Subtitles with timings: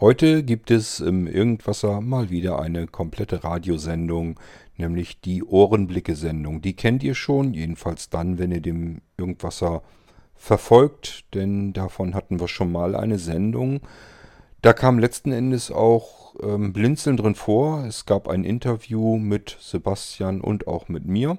[0.00, 4.40] Heute gibt es im Irgendwasser mal wieder eine komplette Radiosendung,
[4.78, 6.62] nämlich die Ohrenblicke-Sendung.
[6.62, 9.82] Die kennt ihr schon, jedenfalls dann, wenn ihr dem Irgendwasser
[10.34, 13.82] verfolgt, denn davon hatten wir schon mal eine Sendung.
[14.62, 17.84] Da kam letzten Endes auch ähm, Blinzeln drin vor.
[17.84, 21.36] Es gab ein Interview mit Sebastian und auch mit mir.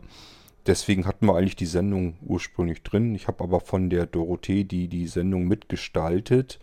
[0.68, 3.16] Deswegen hatten wir eigentlich die Sendung ursprünglich drin.
[3.16, 6.59] Ich habe aber von der Dorothee, die die Sendung mitgestaltet,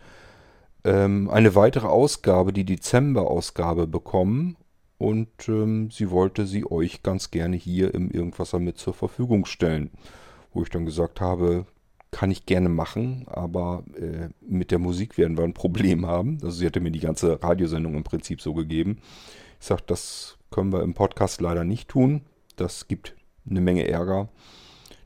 [0.83, 4.57] ähm, eine weitere Ausgabe, die Dezember-Ausgabe bekommen.
[4.97, 9.91] Und ähm, sie wollte sie euch ganz gerne hier im Irgendwasser mit zur Verfügung stellen.
[10.53, 11.65] Wo ich dann gesagt habe,
[12.11, 16.39] kann ich gerne machen, aber äh, mit der Musik werden wir ein Problem haben.
[16.41, 18.97] Also sie hatte mir die ganze Radiosendung im Prinzip so gegeben.
[19.59, 22.21] Ich sage, das können wir im Podcast leider nicht tun.
[22.55, 23.15] Das gibt
[23.49, 24.29] eine Menge Ärger.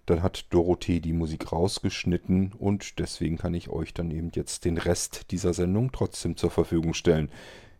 [0.05, 4.77] Dann hat Dorothee die Musik rausgeschnitten und deswegen kann ich euch dann eben jetzt den
[4.77, 7.29] Rest dieser Sendung trotzdem zur Verfügung stellen.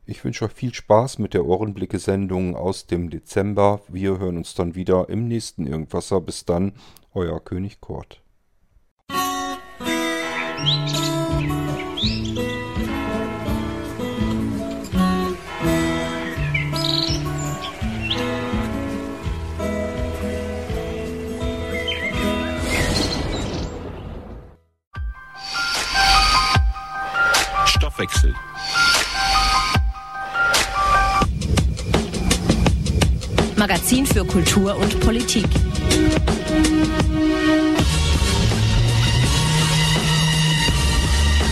[0.05, 3.81] Ich wünsche euch viel Spaß mit der Ohrenblicke-Sendung aus dem Dezember.
[3.87, 6.19] Wir hören uns dann wieder im nächsten Irgendwasser.
[6.19, 6.73] Bis dann,
[7.13, 8.21] euer König Kurt.
[28.03, 28.33] Stoffwechsel.
[33.55, 35.45] Magazin für Kultur und Politik.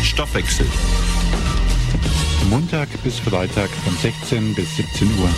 [0.03, 0.66] Stoffwechsel.
[2.49, 5.29] Montag bis Freitag von 16 bis 17 Uhr.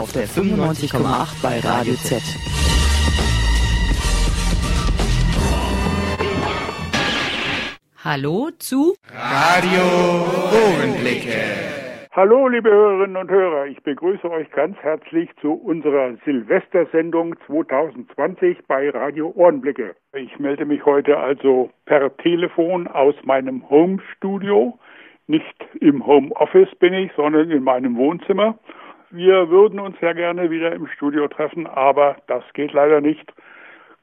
[0.00, 2.22] Auf der 95,8 bei Radio Z.
[8.04, 9.80] Hallo zu Radio
[10.52, 11.40] Ohrenblicke.
[12.12, 13.64] Hallo, liebe Hörerinnen und Hörer.
[13.64, 19.96] Ich begrüße euch ganz herzlich zu unserer Silvestersendung 2020 bei Radio Ohrenblicke.
[20.12, 24.78] Ich melde mich heute also per Telefon aus meinem Home-Studio.
[25.26, 28.58] Nicht im Homeoffice bin ich, sondern in meinem Wohnzimmer.
[29.12, 33.32] Wir würden uns sehr gerne wieder im Studio treffen, aber das geht leider nicht.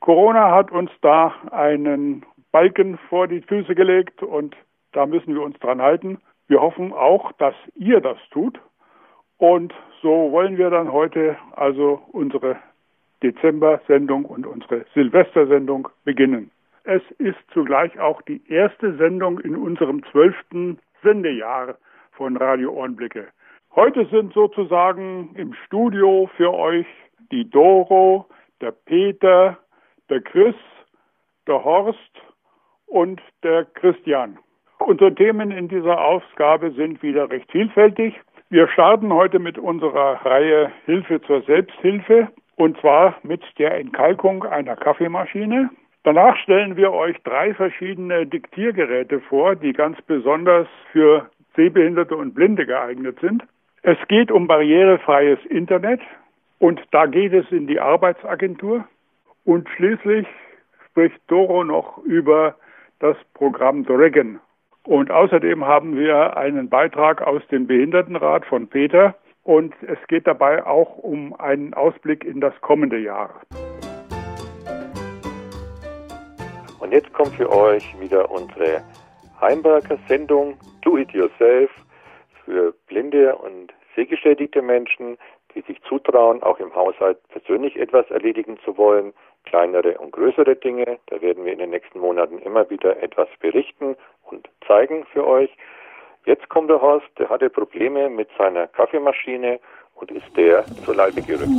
[0.02, 4.56] Corona hat uns da einen Balken vor die Füße gelegt und
[4.92, 6.20] da müssen wir uns dran halten.
[6.48, 8.60] Wir hoffen auch, dass ihr das tut.
[9.38, 12.58] Und so wollen wir dann heute also unsere
[13.24, 16.52] Dezember-Sendung und unsere Silvestersendung beginnen.
[16.84, 21.78] Es ist zugleich auch die erste Sendung in unserem zwölften Sendejahr
[22.12, 23.28] von Radio Ohrenblicke.
[23.76, 26.88] Heute sind sozusagen im Studio für euch
[27.32, 28.26] die Doro,
[28.60, 29.58] der Peter,
[30.10, 30.56] der Chris,
[31.48, 32.22] der Horst
[32.92, 34.38] und der Christian.
[34.80, 38.20] Unsere Themen in dieser Ausgabe sind wieder recht vielfältig.
[38.50, 44.76] Wir starten heute mit unserer Reihe Hilfe zur Selbsthilfe und zwar mit der Entkalkung einer
[44.76, 45.70] Kaffeemaschine.
[46.04, 52.66] Danach stellen wir euch drei verschiedene Diktiergeräte vor, die ganz besonders für Sehbehinderte und Blinde
[52.66, 53.44] geeignet sind.
[53.84, 56.02] Es geht um barrierefreies Internet
[56.60, 58.84] und da geht es in die Arbeitsagentur.
[59.46, 60.28] Und schließlich
[60.90, 62.56] spricht Doro noch über
[63.02, 64.40] das Programm Dragon.
[64.84, 70.66] Und außerdem haben wir einen Beitrag aus dem Behindertenrat von Peter und es geht dabei
[70.66, 73.42] auch um einen Ausblick in das kommende Jahr.
[76.80, 78.84] Und jetzt kommt für euch wieder unsere
[79.40, 81.72] Heimberger Sendung Do It Yourself
[82.46, 85.18] für blinde und sehgeschädigte Menschen,
[85.56, 89.14] die sich zutrauen, auch im Haushalt persönlich etwas erledigen zu wollen,
[89.46, 91.00] kleinere und größere Dinge.
[91.08, 95.50] Da werden wir in den nächsten Monaten immer wieder etwas berichten und zeigen für euch.
[96.26, 99.60] Jetzt kommt der Horst, der hatte Probleme mit seiner Kaffeemaschine
[99.96, 101.50] und ist der zur Leibe gerückt.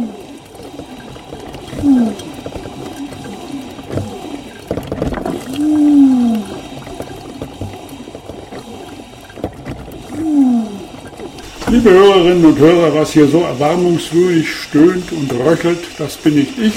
[11.73, 16.75] Liebe Hörerinnen und Hörer, was hier so erbarmungswürdig stöhnt und röchelt, das bin nicht ich,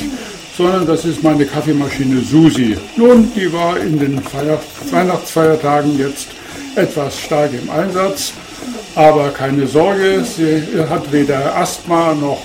[0.58, 2.78] sondern das ist meine Kaffeemaschine Susi.
[2.96, 4.60] Nun, die war in den Feier
[4.92, 6.28] Weihnachtsfeiertagen jetzt
[6.76, 8.34] etwas stark im Einsatz,
[8.96, 12.42] aber keine Sorge, sie hat weder Asthma noch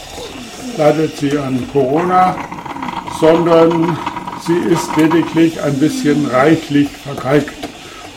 [0.76, 2.36] leidet sie an Corona,
[3.20, 3.98] sondern
[4.46, 7.54] sie ist lediglich ein bisschen reichlich verkalkt.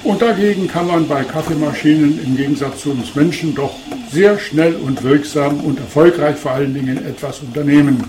[0.03, 3.73] Und dagegen kann man bei Kaffeemaschinen im Gegensatz zu uns Menschen doch
[4.11, 8.03] sehr schnell und wirksam und erfolgreich vor allen Dingen etwas unternehmen.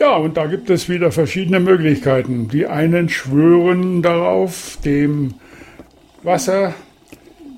[0.00, 2.46] Ja, und da gibt es wieder verschiedene Möglichkeiten.
[2.46, 5.34] Die einen schwören darauf, dem
[6.22, 6.74] Wasser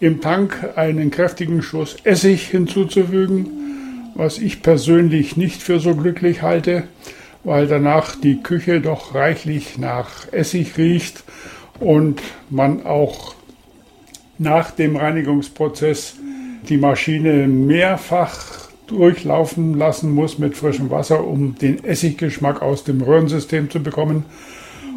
[0.01, 6.85] im Tank einen kräftigen Schuss Essig hinzuzufügen, was ich persönlich nicht für so glücklich halte,
[7.45, 11.25] weil danach die Küche doch reichlich nach Essig riecht
[11.79, 13.35] und man auch
[14.39, 16.17] nach dem Reinigungsprozess
[16.71, 18.60] die Maschine mehrfach
[18.91, 24.25] durchlaufen lassen muss mit frischem Wasser, um den Essiggeschmack aus dem Röhrensystem zu bekommen.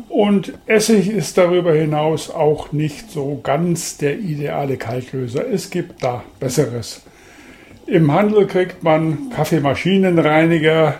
[0.09, 5.47] Und Essig ist darüber hinaus auch nicht so ganz der ideale Kaltlöser.
[5.47, 7.01] Es gibt da Besseres.
[7.87, 10.99] Im Handel kriegt man Kaffeemaschinenreiniger.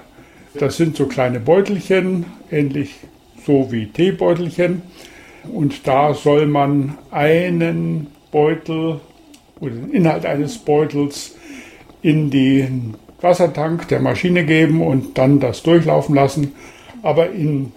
[0.60, 2.95] Das sind so kleine Beutelchen, ähnlich
[3.45, 4.81] so wie Teebeutelchen.
[5.51, 9.00] Und da soll man einen Beutel
[9.60, 11.32] oder den Inhalt eines Beutels
[12.03, 16.53] in den Wassertank der Maschine geben und dann das durchlaufen lassen.
[17.01, 17.71] Aber in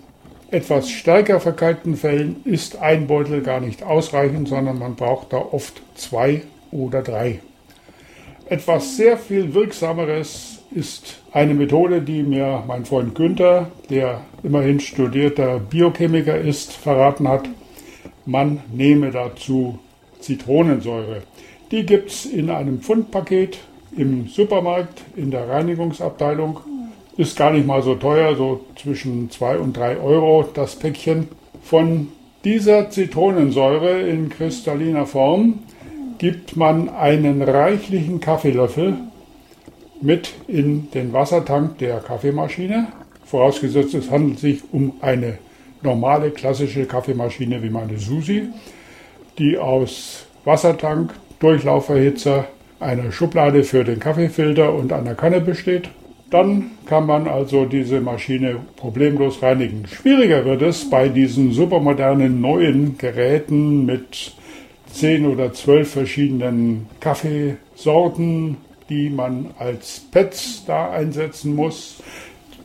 [0.50, 5.80] etwas stärker verkalkten Fällen ist ein Beutel gar nicht ausreichend, sondern man braucht da oft
[5.94, 7.40] zwei oder drei.
[8.48, 15.58] Etwas sehr viel wirksameres ist eine Methode, die mir mein Freund Günther, der immerhin studierter
[15.58, 17.48] Biochemiker ist, verraten hat.
[18.24, 19.78] Man nehme dazu
[20.20, 21.22] Zitronensäure.
[21.70, 23.58] Die gibt es in einem Pfundpaket
[23.96, 26.60] im Supermarkt in der Reinigungsabteilung
[27.16, 31.28] ist gar nicht mal so teuer, so zwischen 2 und 3 Euro das Päckchen.
[31.62, 32.08] Von
[32.44, 35.60] dieser Zitronensäure in kristalliner Form
[36.18, 38.98] gibt man einen reichlichen Kaffeelöffel
[40.00, 42.88] mit in den Wassertank der Kaffeemaschine.
[43.24, 45.38] Vorausgesetzt, es handelt sich um eine
[45.82, 48.48] normale klassische Kaffeemaschine wie meine Susi,
[49.38, 52.46] die aus Wassertank, Durchlauferhitzer,
[52.80, 55.88] einer Schublade für den Kaffeefilter und einer Kanne besteht.
[56.30, 59.86] Dann kann man also diese Maschine problemlos reinigen.
[59.86, 64.32] Schwieriger wird es bei diesen supermodernen neuen Geräten mit
[64.92, 68.56] 10 oder 12 verschiedenen Kaffeesorten,
[68.88, 72.02] die man als Pads da einsetzen muss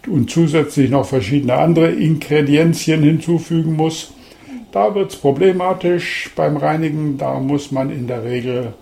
[0.08, 4.12] und zusätzlich noch verschiedene andere Ingredienzien hinzufügen muss.
[4.72, 8.74] Da wird es problematisch beim Reinigen, da muss man in der Regel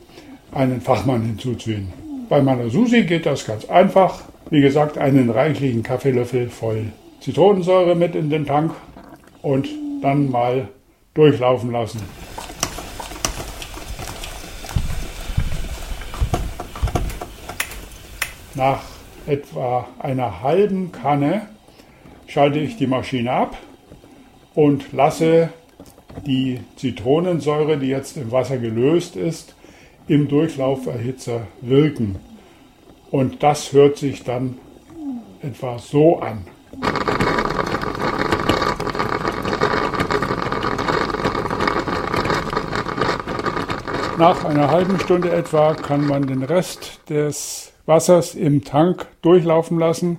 [0.51, 1.91] einen Fachmann hinzuziehen.
[2.29, 4.21] Bei meiner Susi geht das ganz einfach.
[4.49, 6.85] Wie gesagt, einen reichlichen Kaffeelöffel voll
[7.21, 8.71] Zitronensäure mit in den Tank
[9.41, 9.67] und
[10.01, 10.69] dann mal
[11.13, 12.01] durchlaufen lassen.
[18.55, 18.81] Nach
[19.27, 21.47] etwa einer halben Kanne
[22.27, 23.57] schalte ich die Maschine ab
[24.55, 25.49] und lasse
[26.25, 29.55] die Zitronensäure, die jetzt im Wasser gelöst ist,
[30.09, 32.17] im Durchlauferhitzer wirken.
[33.11, 34.57] Und das hört sich dann
[35.41, 36.45] etwa so an.
[44.17, 50.17] Nach einer halben Stunde etwa kann man den Rest des Wassers im Tank durchlaufen lassen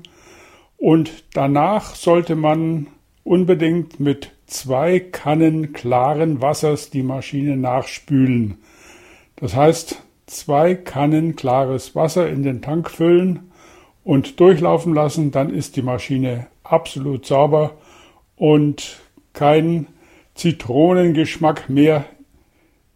[0.78, 2.87] und danach sollte man
[3.25, 8.58] unbedingt mit zwei Kannen klaren Wassers die Maschine nachspülen.
[9.40, 13.50] Das heißt, zwei Kannen klares Wasser in den Tank füllen
[14.04, 17.72] und durchlaufen lassen, dann ist die Maschine absolut sauber
[18.37, 19.00] und
[19.32, 19.87] kein
[20.34, 22.04] Zitronengeschmack mehr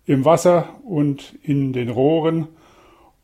[0.06, 2.48] im Wasser und in den Rohren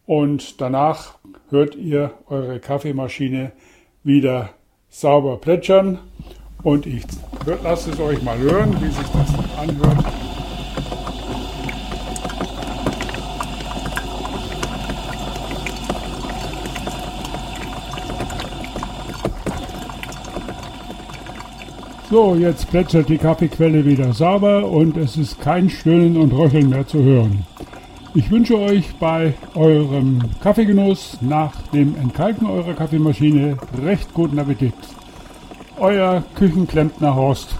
[0.06, 1.18] und danach
[1.50, 3.52] hört ihr eure Kaffeemaschine
[4.02, 4.50] wieder
[4.88, 5.98] sauber plätschern
[6.62, 7.04] und ich
[7.62, 10.19] lasse es euch mal hören, wie sich das anhört.
[22.10, 26.84] So, jetzt plätschert die Kaffeequelle wieder sauber und es ist kein Stöhnen und Röcheln mehr
[26.84, 27.46] zu hören.
[28.14, 34.74] Ich wünsche euch bei eurem Kaffeegenuss nach dem Entkalken eurer Kaffeemaschine recht guten Appetit.
[35.78, 37.54] Euer Küchenklempner Horst.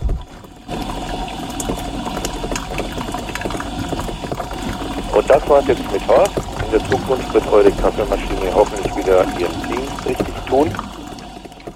[5.14, 6.37] Und das war's jetzt mit Horst.
[6.64, 10.69] In der Zukunft wird eure Kaffeemaschine hoffentlich wieder ihren Dienst richtig tun.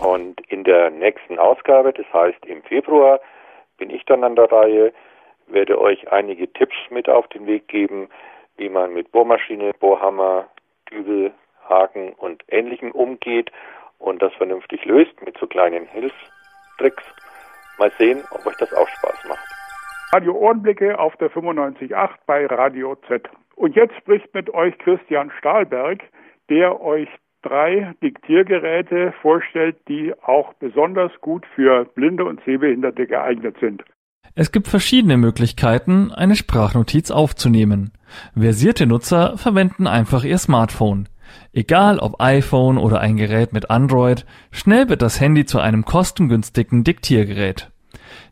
[0.01, 3.19] Und in der nächsten Ausgabe, das heißt im Februar,
[3.77, 4.93] bin ich dann an der Reihe,
[5.49, 8.09] werde euch einige Tipps mit auf den Weg geben,
[8.57, 10.47] wie man mit Bohrmaschine, Bohrhammer,
[10.89, 11.33] Dübel,
[11.69, 13.51] Haken und Ähnlichem umgeht
[13.99, 17.03] und das vernünftig löst mit so kleinen Hilfstricks.
[17.79, 19.45] Mal sehen, ob euch das auch Spaß macht.
[20.13, 23.29] Radio Ohrenblicke auf der 95.8 bei Radio Z.
[23.57, 26.05] Und jetzt spricht mit euch Christian Stahlberg,
[26.49, 27.09] der euch
[27.45, 33.83] drei Diktiergeräte vorstellt, die auch besonders gut für Blinde und Sehbehinderte geeignet sind.
[34.35, 37.93] Es gibt verschiedene Möglichkeiten, eine Sprachnotiz aufzunehmen.
[38.37, 41.09] Versierte Nutzer verwenden einfach ihr Smartphone.
[41.53, 46.83] Egal ob iPhone oder ein Gerät mit Android, schnell wird das Handy zu einem kostengünstigen
[46.83, 47.71] Diktiergerät.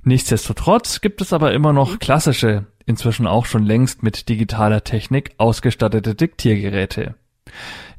[0.02, 6.14] Nichtsdestotrotz gibt es aber immer noch klassische, inzwischen auch schon längst mit digitaler Technik ausgestattete
[6.14, 7.14] Diktiergeräte.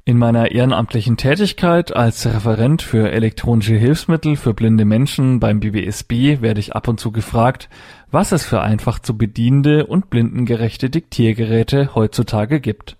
[0.05, 6.59] In meiner ehrenamtlichen Tätigkeit als Referent für elektronische Hilfsmittel für blinde Menschen beim BBSB werde
[6.59, 7.69] ich ab und zu gefragt,
[8.11, 12.97] was es für einfach zu bedienende und blindengerechte Diktiergeräte heutzutage gibt.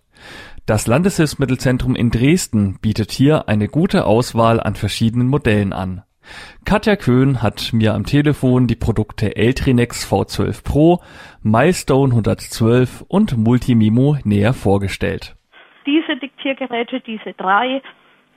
[0.65, 6.03] Das Landeshilfsmittelzentrum in Dresden bietet hier eine gute Auswahl an verschiedenen Modellen an.
[6.63, 11.01] Katja Köhn hat mir am Telefon die Produkte Eltrinex V12 Pro,
[11.41, 15.36] Milestone 112 und Multimimo näher vorgestellt.
[15.85, 17.81] Diese Diktiergeräte, diese drei,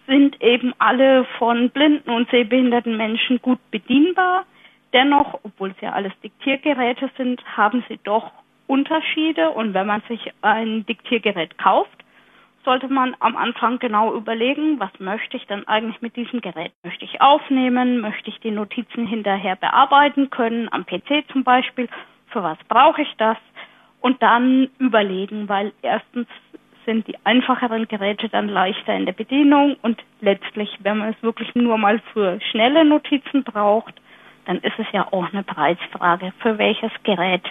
[0.07, 4.45] sind eben alle von blinden und sehbehinderten Menschen gut bedienbar.
[4.93, 8.31] Dennoch, obwohl es ja alles Diktiergeräte sind, haben sie doch
[8.67, 12.05] Unterschiede und wenn man sich ein Diktiergerät kauft,
[12.65, 16.73] sollte man am Anfang genau überlegen, was möchte ich denn eigentlich mit diesem Gerät?
[16.83, 18.01] Möchte ich aufnehmen?
[18.01, 21.89] Möchte ich die Notizen hinterher bearbeiten können, am PC zum Beispiel?
[22.29, 23.37] Für was brauche ich das?
[24.01, 26.27] Und dann überlegen, weil erstens
[26.87, 31.55] sind die einfacheren Geräte dann leichter in der Bedienung und letztlich, wenn man es wirklich
[31.55, 33.95] nur mal für schnelle Notizen braucht,
[34.47, 37.43] dann ist es ja auch eine Preisfrage, für welches Gerät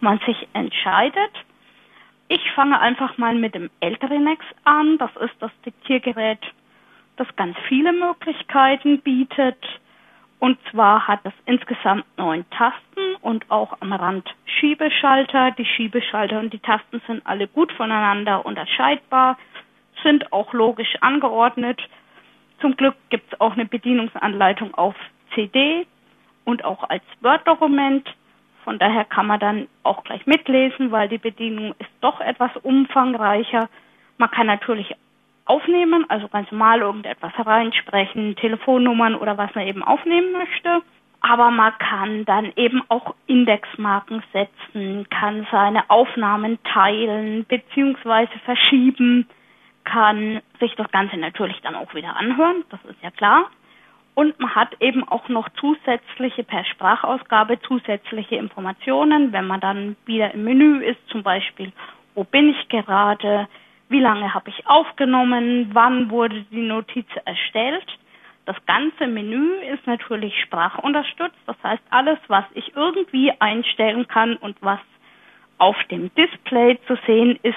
[0.00, 1.30] man sich entscheidet.
[2.28, 4.98] Ich fange einfach mal mit dem Eltrinex an.
[4.98, 6.40] Das ist das Diktiergerät,
[7.16, 9.58] das ganz viele Möglichkeiten bietet.
[10.44, 15.52] Und zwar hat es insgesamt neun Tasten und auch am Rand Schiebeschalter.
[15.52, 19.38] Die Schiebeschalter und die Tasten sind alle gut voneinander unterscheidbar,
[20.02, 21.80] sind auch logisch angeordnet.
[22.60, 24.94] Zum Glück gibt es auch eine Bedienungsanleitung auf
[25.34, 25.86] CD
[26.44, 28.06] und auch als Word-Dokument.
[28.64, 33.70] Von daher kann man dann auch gleich mitlesen, weil die Bedienung ist doch etwas umfangreicher.
[34.18, 34.94] Man kann natürlich
[35.46, 40.82] aufnehmen, also ganz normal irgendetwas reinsprechen, Telefonnummern oder was man eben aufnehmen möchte.
[41.20, 48.26] Aber man kann dann eben auch Indexmarken setzen, kann seine Aufnahmen teilen bzw.
[48.44, 49.26] verschieben,
[49.84, 53.50] kann sich das Ganze natürlich dann auch wieder anhören, das ist ja klar.
[54.14, 60.32] Und man hat eben auch noch zusätzliche per Sprachausgabe zusätzliche Informationen, wenn man dann wieder
[60.32, 61.72] im Menü ist, zum Beispiel,
[62.14, 63.48] wo bin ich gerade,
[63.88, 67.86] wie lange habe ich aufgenommen, wann wurde die Notiz erstellt.
[68.46, 74.56] Das ganze Menü ist natürlich sprachunterstützt, das heißt alles, was ich irgendwie einstellen kann und
[74.60, 74.80] was
[75.58, 77.56] auf dem Display zu sehen ist,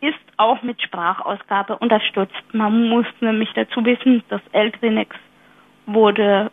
[0.00, 2.42] ist auch mit Sprachausgabe unterstützt.
[2.52, 5.14] Man muss nämlich dazu wissen, dass Eltrinex
[5.86, 6.50] wurde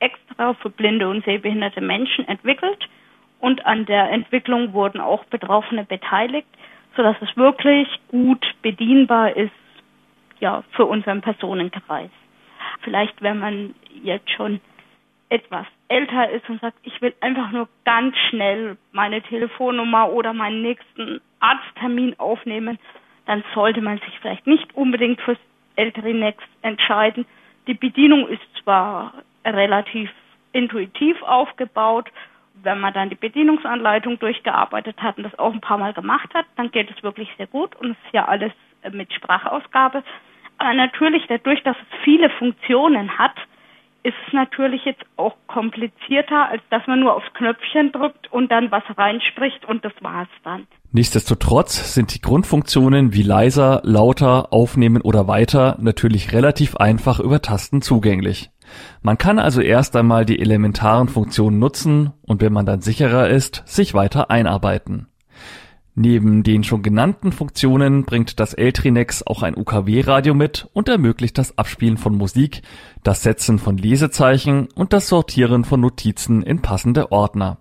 [0.00, 2.88] extra für blinde und sehbehinderte Menschen entwickelt
[3.40, 6.48] und an der Entwicklung wurden auch Betroffene beteiligt,
[6.96, 9.52] sodass es wirklich gut bedienbar ist,
[10.40, 12.10] ja, für unseren Personenkreis.
[12.82, 14.60] Vielleicht, wenn man jetzt schon
[15.28, 20.62] etwas älter ist und sagt, ich will einfach nur ganz schnell meine Telefonnummer oder meinen
[20.62, 22.78] nächsten Arzttermin aufnehmen,
[23.26, 25.38] dann sollte man sich vielleicht nicht unbedingt fürs
[25.76, 27.26] Elterinex entscheiden,
[27.66, 30.10] die Bedienung ist zwar relativ
[30.52, 32.10] intuitiv aufgebaut,
[32.62, 36.46] wenn man dann die Bedienungsanleitung durchgearbeitet hat und das auch ein paar Mal gemacht hat,
[36.56, 38.52] dann geht es wirklich sehr gut und es ist ja alles
[38.82, 40.02] äh, mit Sprachausgabe.
[40.58, 43.34] Aber natürlich, dadurch, dass es viele Funktionen hat,
[44.02, 48.70] ist es natürlich jetzt auch komplizierter, als dass man nur aufs Knöpfchen drückt und dann
[48.70, 50.66] was reinspricht und das war's dann.
[50.92, 57.82] Nichtsdestotrotz sind die Grundfunktionen wie leiser, lauter, aufnehmen oder weiter natürlich relativ einfach über Tasten
[57.82, 58.50] zugänglich.
[59.02, 63.62] Man kann also erst einmal die elementaren Funktionen nutzen und wenn man dann sicherer ist,
[63.66, 65.06] sich weiter einarbeiten.
[65.94, 71.58] Neben den schon genannten Funktionen bringt das Eltrinex auch ein UKW-Radio mit und ermöglicht das
[71.58, 72.62] Abspielen von Musik,
[73.02, 77.58] das Setzen von Lesezeichen und das Sortieren von Notizen in passende Ordner.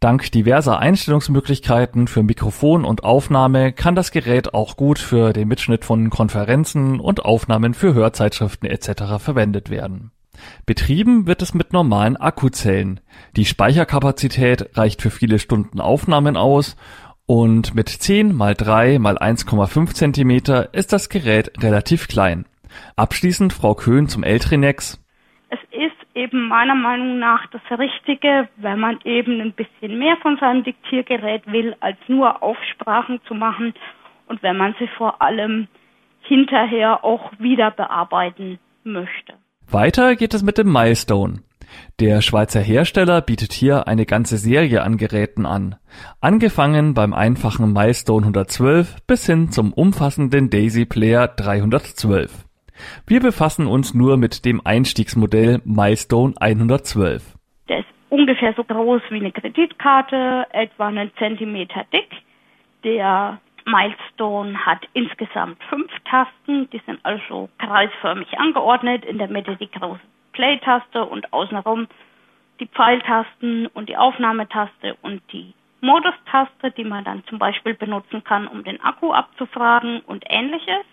[0.00, 5.84] Dank diverser Einstellungsmöglichkeiten für Mikrofon und Aufnahme kann das Gerät auch gut für den Mitschnitt
[5.84, 9.18] von Konferenzen und Aufnahmen für Hörzeitschriften etc.
[9.18, 10.10] verwendet werden.
[10.66, 13.00] Betrieben wird es mit normalen Akkuzellen.
[13.36, 16.76] Die Speicherkapazität reicht für viele Stunden Aufnahmen aus
[17.26, 22.44] und mit 10 mal 3 mal 1,5 cm ist das Gerät relativ klein.
[22.96, 25.00] Abschließend Frau Köhn zum Eltrinex.
[25.48, 30.38] Es ist eben meiner Meinung nach das Richtige, wenn man eben ein bisschen mehr von
[30.38, 33.74] seinem Diktiergerät will, als nur Aufsprachen zu machen
[34.26, 35.68] und wenn man sie vor allem
[36.22, 39.34] hinterher auch wieder bearbeiten möchte.
[39.72, 41.44] Weiter geht es mit dem Milestone.
[42.00, 45.76] Der Schweizer Hersteller bietet hier eine ganze Serie an Geräten an,
[46.20, 52.46] angefangen beim einfachen Milestone 112 bis hin zum umfassenden Daisy Player 312.
[53.06, 57.36] Wir befassen uns nur mit dem Einstiegsmodell Milestone 112.
[57.68, 62.08] Der ist ungefähr so groß wie eine Kreditkarte, etwa einen Zentimeter dick.
[62.82, 69.04] Der Milestone hat insgesamt fünf Tasten, die sind also kreisförmig angeordnet.
[69.04, 70.00] In der Mitte die große
[70.32, 71.86] Play-Taste und außenrum
[72.60, 78.46] die Pfeiltasten und die Aufnahmetaste und die Modus-Taste, die man dann zum Beispiel benutzen kann,
[78.46, 80.84] um den Akku abzufragen und ähnliches.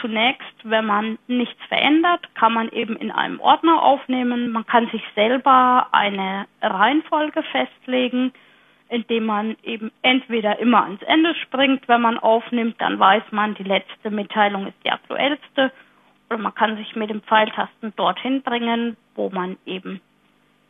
[0.00, 4.52] Zunächst, wenn man nichts verändert, kann man eben in einem Ordner aufnehmen.
[4.52, 8.32] Man kann sich selber eine Reihenfolge festlegen,
[8.90, 13.62] indem man eben entweder immer ans Ende springt, wenn man aufnimmt, dann weiß man, die
[13.62, 15.72] letzte Mitteilung ist die aktuellste.
[16.28, 20.00] Oder man kann sich mit dem Pfeiltasten dorthin bringen, wo man eben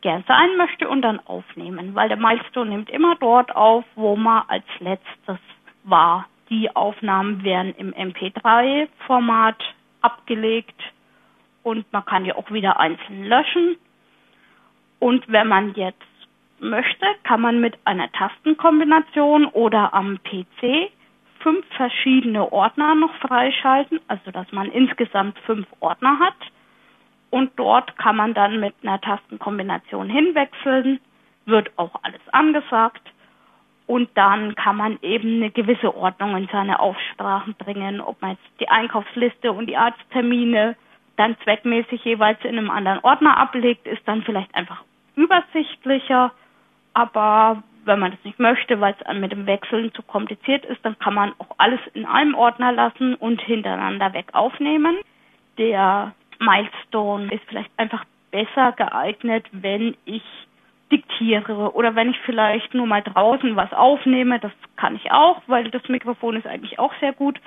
[0.01, 4.43] gern sein möchte und dann aufnehmen, weil der Milestone nimmt immer dort auf, wo man
[4.47, 5.39] als letztes
[5.83, 6.27] war.
[6.49, 9.63] Die Aufnahmen werden im MP3-Format
[10.01, 10.79] abgelegt
[11.63, 13.77] und man kann die auch wieder einzeln löschen.
[14.99, 16.10] Und wenn man jetzt
[16.61, 20.91] möchte, kann man mit einer Tastenkombination oder am PC
[21.41, 26.35] fünf verschiedene Ordner noch freischalten, also dass man insgesamt fünf Ordner hat.
[27.29, 30.99] Und dort kann man dann mit einer Tastenkombination hinwechseln,
[31.45, 33.01] wird auch alles angesagt.
[33.87, 38.59] Und dann kann man eben eine gewisse Ordnung in seine Aufsprachen bringen, ob man jetzt
[38.59, 40.75] die Einkaufsliste und die Arzttermine
[41.17, 44.83] dann zweckmäßig jeweils in einem anderen Ordner ablegt, ist dann vielleicht einfach
[45.15, 46.31] übersichtlicher.
[46.93, 50.97] Aber wenn man das nicht möchte, weil es mit dem Wechseln zu kompliziert ist, dann
[50.99, 54.97] kann man auch alles in einem Ordner lassen und hintereinander weg aufnehmen.
[55.57, 60.23] Der Milestone ist vielleicht einfach besser geeignet, wenn ich
[60.91, 65.69] diktiere oder wenn ich vielleicht nur mal draußen was aufnehme, das kann ich auch, weil
[65.69, 67.39] das Mikrofon ist eigentlich auch sehr gut.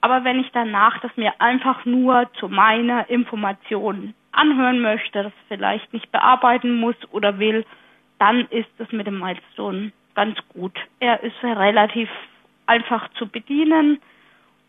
[0.00, 5.92] Aber wenn ich danach das mir einfach nur zu meiner Information anhören möchte, das vielleicht
[5.92, 7.64] nicht bearbeiten muss oder will,
[8.18, 10.76] dann ist es mit dem Milestone ganz gut.
[11.00, 12.08] Er ist relativ
[12.66, 14.00] einfach zu bedienen.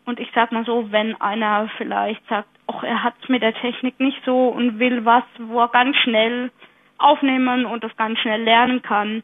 [0.04, 3.54] Und ich sag mal so, wenn einer vielleicht sagt, ach, er hat es mit der
[3.54, 6.50] Technik nicht so und will was, wo er ganz schnell
[6.98, 9.22] aufnehmen und das ganz schnell lernen kann,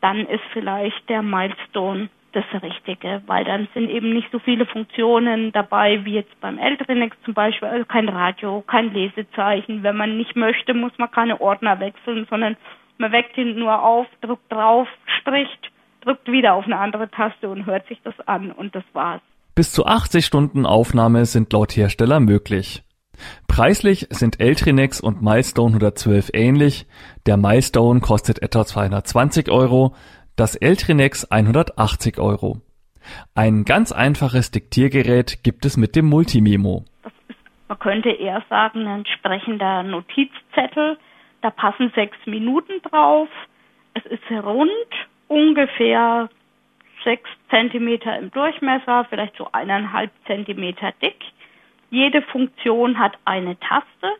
[0.00, 5.52] dann ist vielleicht der Milestone das Richtige, weil dann sind eben nicht so viele Funktionen
[5.52, 9.82] dabei wie jetzt beim Eltrinex zum Beispiel, also kein Radio, kein Lesezeichen.
[9.82, 12.56] Wenn man nicht möchte, muss man keine Ordner wechseln, sondern
[12.98, 14.88] man weckt ihn nur auf, drückt drauf,
[15.20, 15.70] spricht,
[16.02, 19.22] drückt wieder auf eine andere Taste und hört sich das an und das war's.
[19.54, 22.82] Bis zu 80 Stunden Aufnahme sind laut Hersteller möglich.
[23.46, 26.86] Preislich sind Eltrinex und Milestone 112 ähnlich.
[27.26, 29.94] Der Milestone kostet etwa 220 Euro,
[30.36, 32.60] das Eltrinex 180 Euro.
[33.34, 36.84] Ein ganz einfaches Diktiergerät gibt es mit dem Multimemo.
[37.04, 37.36] Ist,
[37.68, 40.98] man könnte eher sagen, ein entsprechender Notizzettel,
[41.44, 43.28] da passen sechs Minuten drauf.
[43.92, 44.70] Es ist rund,
[45.28, 46.30] ungefähr
[47.04, 51.20] sechs Zentimeter im Durchmesser, vielleicht so eineinhalb Zentimeter dick.
[51.90, 54.14] Jede Funktion hat eine Taste.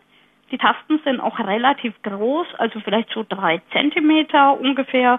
[0.50, 5.18] Die Tasten sind auch relativ groß, also vielleicht so drei Zentimeter ungefähr,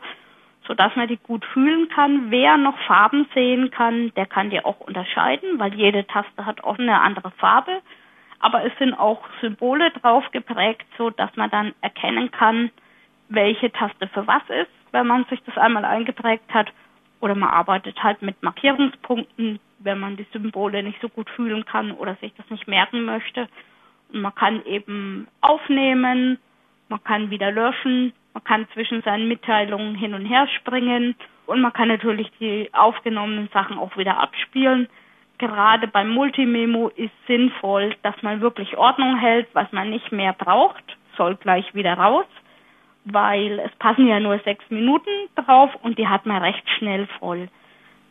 [0.68, 2.30] sodass man die gut fühlen kann.
[2.30, 6.78] Wer noch Farben sehen kann, der kann die auch unterscheiden, weil jede Taste hat auch
[6.78, 7.82] eine andere Farbe
[8.46, 12.70] aber es sind auch Symbole drauf geprägt, so dass man dann erkennen kann,
[13.28, 16.72] welche Taste für was ist, wenn man sich das einmal eingeprägt hat.
[17.22, 21.92] Oder man arbeitet halt mit Markierungspunkten, wenn man die Symbole nicht so gut fühlen kann
[21.92, 23.48] oder sich das nicht merken möchte.
[24.14, 26.38] Und man kann eben aufnehmen,
[26.88, 31.16] man kann wieder löschen, man kann zwischen seinen Mitteilungen hin und her springen
[31.48, 34.88] und man kann natürlich die aufgenommenen Sachen auch wieder abspielen
[35.38, 40.84] gerade beim Multimemo ist sinnvoll, dass man wirklich Ordnung hält, was man nicht mehr braucht,
[41.18, 42.26] soll gleich wieder raus,
[43.06, 47.50] weil es passen ja nur sechs Minuten drauf und die hat man recht schnell voll.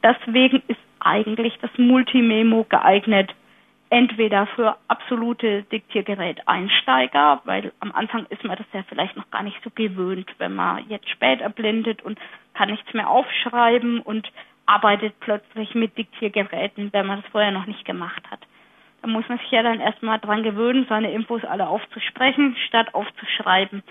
[0.02, 3.34] Deswegen ist eigentlich das Multimemo geeignet,
[3.90, 9.62] entweder für absolute Diktiergerät-Einsteiger, weil am Anfang ist man das ja vielleicht noch gar nicht
[9.62, 12.18] so gewöhnt, wenn man jetzt spät erblindet und
[12.54, 14.30] kann nichts mehr aufschreiben und
[14.66, 18.40] arbeitet plötzlich mit Diktiergeräten, wenn man das vorher noch nicht gemacht hat.
[19.02, 23.82] Da muss man sich ja dann erstmal dran gewöhnen, seine Infos alle aufzusprechen, statt aufzuschreiben.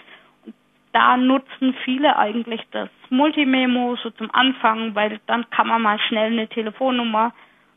[0.45, 0.55] Und
[0.91, 6.31] da nutzen viele eigentlich das Multimemo so zum Anfang, weil dann kann man mal schnell
[6.31, 7.31] eine Telefonnummer,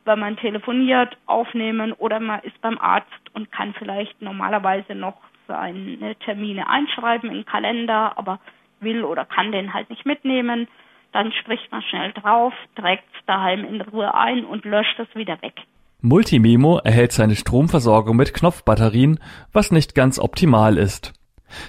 [0.07, 6.15] wenn man telefoniert, aufnehmen oder man ist beim Arzt und kann vielleicht normalerweise noch seine
[6.17, 8.41] Termine einschreiben in den Kalender, aber
[8.81, 10.69] will oder kann den halt nicht mitnehmen.
[11.17, 15.41] Dann spricht man schnell drauf, trägt es daheim in Ruhe ein und löscht es wieder
[15.41, 15.55] weg.
[16.03, 19.19] Multimemo erhält seine Stromversorgung mit Knopfbatterien,
[19.51, 21.15] was nicht ganz optimal ist.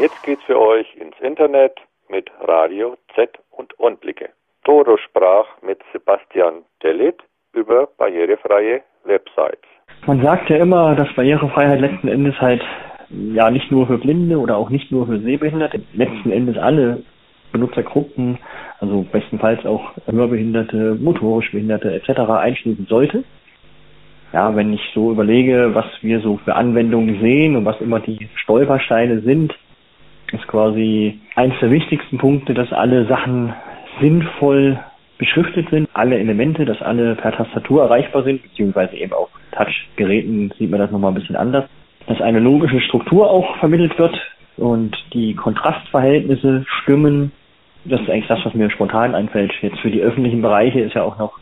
[0.00, 1.76] Jetzt geht's für euch ins Internet
[2.08, 4.30] mit Radio Z und Unblicke.
[4.64, 9.68] Toro sprach mit Sebastian Dellit über barrierefreie Websites.
[10.04, 12.60] Man sagt ja immer, dass Barrierefreiheit letzten Endes halt
[13.10, 17.02] ja nicht nur für Blinde oder auch nicht nur für Sehbehinderte, letzten Endes alle
[17.52, 18.38] Benutzergruppen,
[18.80, 22.20] also bestenfalls auch Hörbehinderte, motorisch Behinderte etc.
[22.20, 23.24] einschließen sollte.
[24.32, 28.28] Ja, wenn ich so überlege, was wir so für Anwendungen sehen und was immer die
[28.34, 29.54] Stolpersteine sind,
[30.32, 33.54] ist quasi eins der wichtigsten Punkte, dass alle Sachen
[34.00, 34.78] sinnvoll
[35.18, 40.70] beschriftet sind, alle Elemente, dass alle per Tastatur erreichbar sind, beziehungsweise eben auch Touchgeräten sieht
[40.70, 41.64] man das nochmal ein bisschen anders,
[42.06, 44.16] dass eine logische Struktur auch vermittelt wird
[44.56, 47.32] und die Kontrastverhältnisse stimmen.
[47.84, 49.52] Das ist eigentlich das, was mir spontan einfällt.
[49.60, 51.38] Jetzt für die öffentlichen Bereiche ist ja auch noch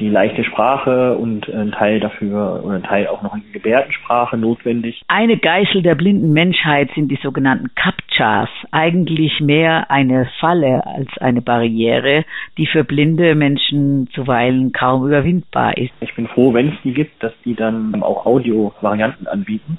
[0.00, 5.02] die leichte Sprache und ein Teil dafür oder ein Teil auch noch in Gebärdensprache notwendig.
[5.06, 8.48] Eine Geißel der blinden Menschheit sind die sogenannten CAPTCHAs.
[8.70, 12.24] Eigentlich mehr eine Falle als eine Barriere,
[12.58, 15.92] die für blinde Menschen zuweilen kaum überwindbar ist.
[16.00, 19.78] Ich bin froh, wenn es die gibt, dass die dann auch Audio-Varianten anbieten.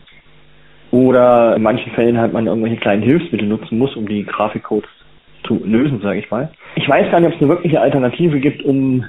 [0.94, 4.90] Oder in manchen Fällen halt man irgendwelche kleinen Hilfsmittel nutzen muss, um die Grafikcodes
[5.44, 6.52] zu lösen, sage ich mal.
[6.76, 9.04] Ich weiß gar nicht, ob es eine wirkliche Alternative gibt, um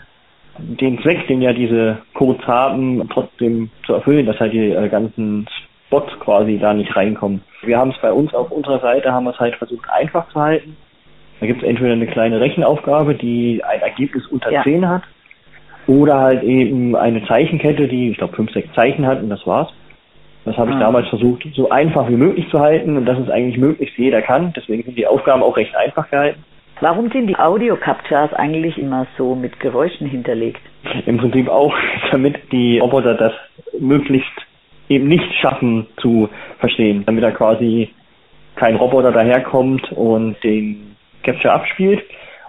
[0.59, 5.47] den Zweck, den ja diese Codes haben, trotzdem zu erfüllen, dass halt die äh, ganzen
[5.87, 7.43] Spots quasi da nicht reinkommen.
[7.63, 10.41] Wir haben es bei uns auf unserer Seite, haben wir es halt versucht einfach zu
[10.41, 10.79] halten.
[11.41, 14.63] Da gibt es entweder eine kleine Rechenaufgabe, die ein Ergebnis unter ja.
[14.63, 15.03] 10 hat,
[15.87, 19.69] oder halt eben eine Zeichenkette, die, ich glaube, 5, 6 Zeichen hat und das war's.
[20.45, 20.81] Das habe ich ah.
[20.81, 24.53] damals versucht, so einfach wie möglich zu halten und dass es eigentlich möglichst jeder kann.
[24.55, 26.45] Deswegen sind die Aufgaben auch recht einfach gehalten.
[26.81, 30.61] Warum sind die Audio-Captchas eigentlich immer so mit Geräuschen hinterlegt?
[31.07, 31.75] Im Prinzip auch,
[32.11, 33.33] damit die Roboter das
[33.79, 34.33] möglichst
[34.89, 36.29] eben nicht schaffen zu
[36.59, 37.91] verstehen, damit da quasi
[38.57, 42.03] kein Roboter daherkommt und den Capture abspielt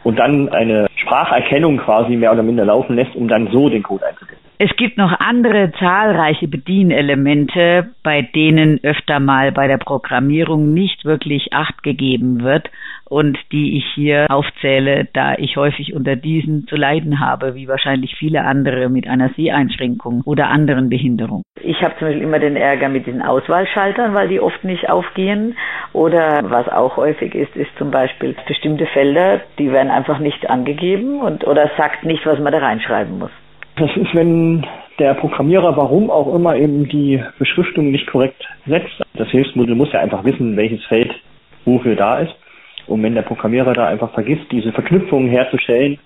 [0.03, 4.05] und dann eine Spracherkennung quasi mehr oder minder laufen lässt, um dann so den Code
[4.05, 4.44] einzutippen.
[4.57, 11.51] Es gibt noch andere zahlreiche Bedienelemente, bei denen öfter mal bei der Programmierung nicht wirklich
[11.51, 12.69] Acht gegeben wird
[13.09, 18.15] und die ich hier aufzähle, da ich häufig unter diesen zu leiden habe, wie wahrscheinlich
[18.15, 21.43] viele andere mit einer Seheinschränkung oder anderen Behinderungen.
[21.61, 25.57] Ich habe zum Beispiel immer den Ärger mit den Auswahlschaltern, weil die oft nicht aufgehen.
[25.91, 31.19] Oder was auch häufig ist, ist zum Beispiel bestimmte Felder, die werden einfach nicht angegeben
[31.19, 33.31] und oder sagt nicht, was man da reinschreiben muss.
[33.77, 34.65] Das ist, wenn
[34.99, 39.01] der Programmierer, warum auch immer, eben die Beschriftung nicht korrekt setzt.
[39.15, 41.13] Das Hilfsmodell muss ja einfach wissen, welches Feld
[41.65, 42.33] wofür da ist.
[42.87, 45.99] Und wenn der Programmierer da einfach vergisst, diese Verknüpfungen herzustellen,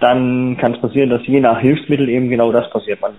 [0.00, 3.00] dann kann es passieren, dass je nach Hilfsmittel eben genau das passiert.
[3.00, 3.12] Man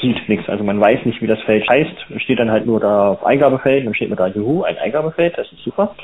[0.00, 1.94] sieht nichts, also man weiß nicht, wie das Feld heißt.
[2.18, 5.52] Steht dann halt nur da auf Eingabefeld, dann steht mir da Juhu, ein Eingabefeld, das
[5.52, 5.94] ist super.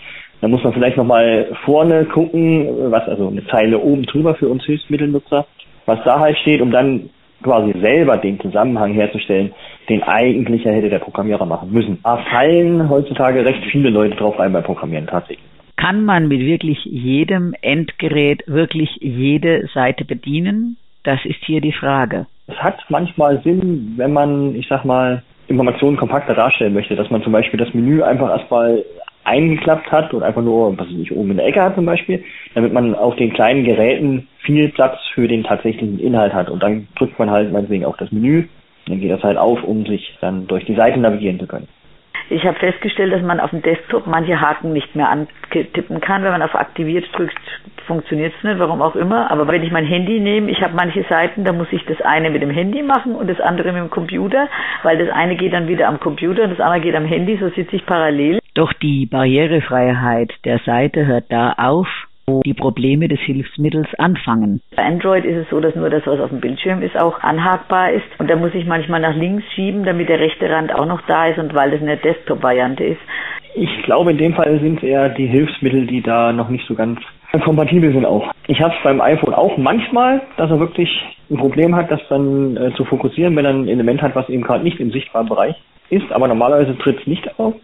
[0.40, 4.64] Dann muss man vielleicht nochmal vorne gucken, was also eine Zeile oben drüber für uns
[4.64, 5.46] Hilfsmittelnutzer,
[5.86, 7.10] was da halt steht, um dann
[7.42, 9.52] quasi selber den Zusammenhang herzustellen,
[9.88, 11.98] den eigentlich ja hätte der Programmierer machen müssen.
[12.02, 15.44] Da fallen heutzutage recht viele Leute drauf rein beim Programmieren tatsächlich.
[15.76, 20.76] Kann man mit wirklich jedem Endgerät wirklich jede Seite bedienen?
[21.04, 22.26] Das ist hier die Frage.
[22.46, 27.22] Es hat manchmal Sinn, wenn man, ich sag mal, Informationen kompakter darstellen möchte, dass man
[27.22, 28.84] zum Beispiel das Menü einfach erstmal
[29.30, 32.22] eingeklappt hat und einfach nur, was weiß ich, oben in der Ecke hat zum Beispiel,
[32.54, 36.50] damit man auf den kleinen Geräten viel Platz für den tatsächlichen Inhalt hat.
[36.50, 38.48] Und dann drückt man halt meinetwegen auf das Menü,
[38.86, 41.68] dann geht das halt auf, um sich dann durch die Seiten navigieren zu können.
[42.32, 46.22] Ich habe festgestellt, dass man auf dem Desktop manche Haken nicht mehr antippen kann.
[46.22, 47.40] Wenn man auf aktiviert drückt,
[47.88, 49.30] funktioniert es nicht, warum auch immer.
[49.32, 52.30] Aber wenn ich mein Handy nehme, ich habe manche Seiten, da muss ich das eine
[52.30, 54.48] mit dem Handy machen und das andere mit dem Computer,
[54.84, 57.48] weil das eine geht dann wieder am Computer und das andere geht am Handy, so
[57.48, 58.39] sitze ich parallel.
[58.60, 61.88] Doch die Barrierefreiheit der Seite hört da auf,
[62.26, 64.60] wo die Probleme des Hilfsmittels anfangen.
[64.76, 67.92] Bei Android ist es so, dass nur das, was auf dem Bildschirm ist, auch anhakbar
[67.92, 68.04] ist.
[68.18, 71.28] Und da muss ich manchmal nach links schieben, damit der rechte Rand auch noch da
[71.28, 73.00] ist und weil das eine Desktop-Variante ist.
[73.54, 76.74] Ich glaube, in dem Fall sind es eher die Hilfsmittel, die da noch nicht so
[76.74, 77.00] ganz
[77.42, 78.30] kompatibel sind auch.
[78.46, 80.90] Ich habe es beim iPhone auch manchmal, dass er wirklich
[81.30, 84.42] ein Problem hat, das dann äh, zu fokussieren, wenn er ein Element hat, was eben
[84.42, 85.56] gerade nicht im sichtbaren Bereich
[85.88, 86.12] ist.
[86.12, 87.54] Aber normalerweise tritt es nicht auf.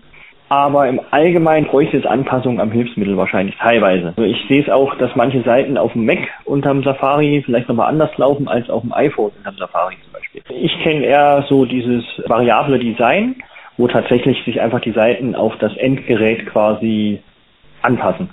[0.49, 4.09] Aber im Allgemeinen bräuchte es Anpassungen am Hilfsmittel wahrscheinlich teilweise.
[4.17, 7.89] Also ich sehe es auch, dass manche Seiten auf dem Mac unterm Safari vielleicht nochmal
[7.89, 10.43] anders laufen als auf dem iPhone unterm Safari zum Beispiel.
[10.49, 13.37] Ich kenne eher so dieses variable Design,
[13.77, 17.21] wo tatsächlich sich einfach die Seiten auf das Endgerät quasi
[17.83, 18.31] anpassen.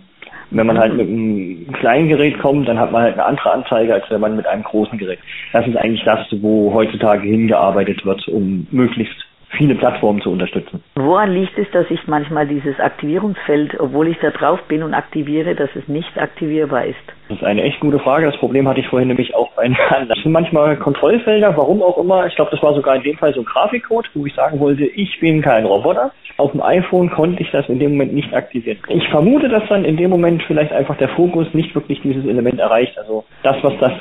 [0.52, 3.96] Wenn man halt mit einem kleinen Gerät kommt, dann hat man halt eine andere Anzeige,
[3.96, 5.18] als wenn man mit einem großen Gerät.
[5.52, 9.16] Das ist eigentlich das, wo heutzutage hingearbeitet wird, um möglichst
[9.58, 10.84] viele Plattformen zu unterstützen.
[10.96, 15.56] Woran liegt es, dass ich manchmal dieses Aktivierungsfeld, obwohl ich da drauf bin und aktiviere,
[15.56, 16.98] dass es nicht aktivierbar ist?
[17.30, 18.26] Das ist eine echt gute Frage.
[18.26, 20.10] Das Problem hatte ich vorhin nämlich auch bei anderen.
[20.10, 22.28] Das sind manchmal Kontrollfelder, warum auch immer.
[22.28, 24.86] Ich glaube, das war sogar in dem Fall so ein Grafikcode, wo ich sagen wollte,
[24.86, 26.12] ich bin kein Roboter.
[26.38, 28.80] Auf dem iPhone konnte ich das in dem Moment nicht aktivieren.
[28.90, 32.60] Ich vermute, dass dann in dem Moment vielleicht einfach der Fokus nicht wirklich dieses Element
[32.60, 32.98] erreicht.
[32.98, 33.94] Also das, was das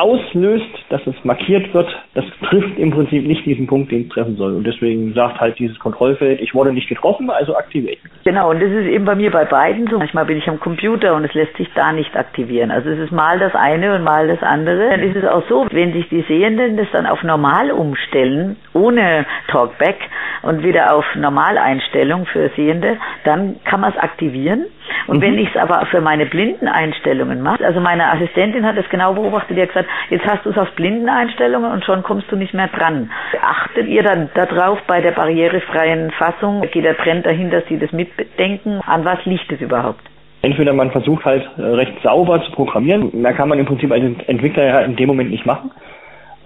[0.00, 4.36] auslöst, dass es markiert wird, das trifft im Prinzip nicht diesen Punkt, den es treffen
[4.36, 4.54] soll.
[4.54, 8.00] Und deswegen sagt halt dieses Kontrollfeld, ich wurde nicht getroffen, also aktiviere ich.
[8.24, 9.98] Genau, und das ist eben bei mir bei beiden so.
[9.98, 12.70] Manchmal bin ich am Computer und es lässt sich da nicht aktivieren.
[12.70, 14.90] Also es ist mal das eine und mal das andere.
[14.90, 19.26] Dann ist es auch so, wenn sich die Sehenden das dann auf normal umstellen, ohne
[19.48, 19.98] Talkback
[20.42, 24.64] und wieder auf Normaleinstellung für Sehende, dann kann man es aktivieren.
[25.06, 25.22] Und mhm.
[25.22, 29.56] wenn ich es aber für meine Blindeneinstellungen mache, also meine Assistentin hat es genau beobachtet,
[29.56, 32.68] die hat gesagt, jetzt hast du es auf Blindeneinstellungen und schon kommst du nicht mehr
[32.68, 33.10] dran.
[33.42, 36.62] Achtet ihr dann darauf bei der barrierefreien Fassung?
[36.70, 38.80] Geht der Trend dahin, dass Sie das mitdenken?
[38.86, 40.02] An was liegt es überhaupt?
[40.42, 44.02] Entweder man versucht halt äh, recht sauber zu programmieren, mehr kann man im Prinzip als
[44.26, 45.70] Entwickler ja in dem Moment nicht machen.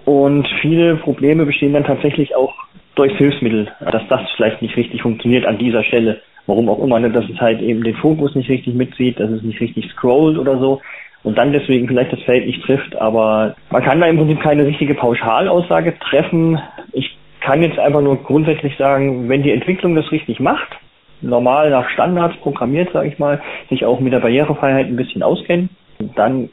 [0.03, 2.53] Und viele Probleme bestehen dann tatsächlich auch
[2.95, 6.21] durchs Hilfsmittel, dass das vielleicht nicht richtig funktioniert an dieser Stelle.
[6.47, 9.41] Warum auch immer, ne, dass es halt eben den Fokus nicht richtig mitzieht, dass es
[9.41, 10.81] nicht richtig scrollt oder so
[11.25, 12.95] und dann deswegen vielleicht das Feld nicht trifft.
[12.95, 16.59] Aber man kann da im Prinzip keine richtige Pauschalaussage treffen.
[16.93, 20.77] Ich kann jetzt einfach nur grundsätzlich sagen, wenn die Entwicklung das richtig macht,
[21.21, 25.69] normal nach Standards programmiert, sage ich mal, sich auch mit der Barrierefreiheit ein bisschen auskennen,
[26.15, 26.49] dann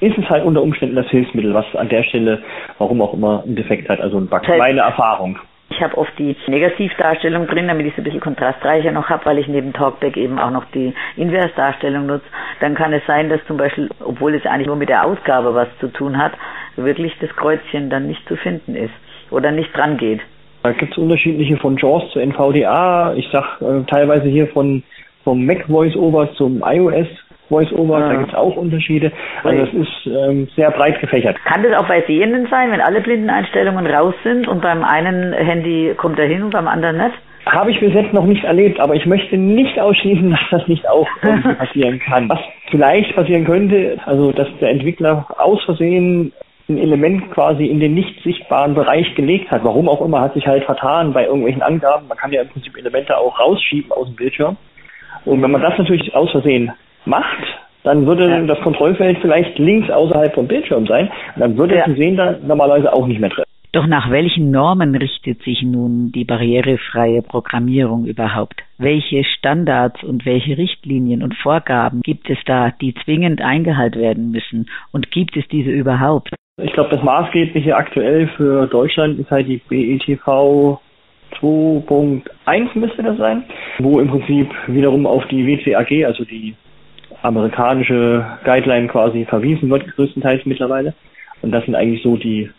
[0.00, 2.42] ist es halt unter Umständen das Hilfsmittel, was an der Stelle,
[2.78, 4.42] warum auch immer, einen Defekt hat, also ein Bug.
[4.58, 5.38] Meine Erfahrung.
[5.70, 9.38] Ich habe oft die Negativdarstellung drin, damit ich es ein bisschen kontrastreicher noch habe, weil
[9.38, 12.26] ich neben Talkback eben auch noch die Inversdarstellung nutze.
[12.60, 15.68] Dann kann es sein, dass zum Beispiel, obwohl es eigentlich nur mit der Ausgabe was
[15.80, 16.32] zu tun hat,
[16.76, 18.92] wirklich das Kreuzchen dann nicht zu finden ist
[19.30, 20.20] oder nicht dran geht.
[20.62, 23.14] Da gibt es unterschiedliche von JAWS zu NVDA.
[23.14, 24.82] Ich sag äh, teilweise hier von
[25.24, 27.08] vom Mac VoiceOver zum iOS
[27.48, 28.08] Voice-Over, ja.
[28.08, 29.12] da gibt es auch Unterschiede.
[29.42, 31.36] Also es ist ähm, sehr breit gefächert.
[31.44, 35.94] Kann das auch bei Sehenden sein, wenn alle Blindeneinstellungen raus sind und beim einen Handy
[35.96, 37.14] kommt er hin und beim anderen nicht?
[37.46, 40.88] Habe ich bis jetzt noch nicht erlebt, aber ich möchte nicht ausschließen, dass das nicht
[40.88, 41.08] auch
[41.58, 42.28] passieren kann.
[42.28, 46.32] Was vielleicht passieren könnte, also dass der Entwickler aus Versehen
[46.68, 49.64] ein Element quasi in den nicht sichtbaren Bereich gelegt hat.
[49.64, 52.08] Warum auch immer, hat sich halt vertan bei irgendwelchen Angaben.
[52.08, 54.56] Man kann ja im Prinzip Elemente auch rausschieben aus dem Bildschirm.
[55.26, 56.72] Und wenn man das natürlich aus Versehen
[57.06, 57.44] macht,
[57.82, 58.40] dann würde ja.
[58.42, 61.10] das Kontrollfeld vielleicht links außerhalb vom Bildschirm sein.
[61.34, 61.84] Und dann würde ja.
[61.94, 63.48] Sehen da normalerweise auch nicht mehr treffen.
[63.72, 68.62] Doch nach welchen Normen richtet sich nun die barrierefreie Programmierung überhaupt?
[68.78, 74.70] Welche Standards und welche Richtlinien und Vorgaben gibt es da, die zwingend eingehalten werden müssen?
[74.92, 76.32] Und gibt es diese überhaupt?
[76.62, 80.78] Ich glaube, das Maßgebliche aktuell für Deutschland ist halt die BETV
[81.40, 83.42] 2.1 müsste das sein,
[83.80, 86.54] wo im Prinzip wiederum auf die WCAG, also die
[87.24, 90.94] amerikanische Guideline quasi verwiesen wird, größtenteils mittlerweile.
[91.40, 92.50] Und das sind eigentlich so die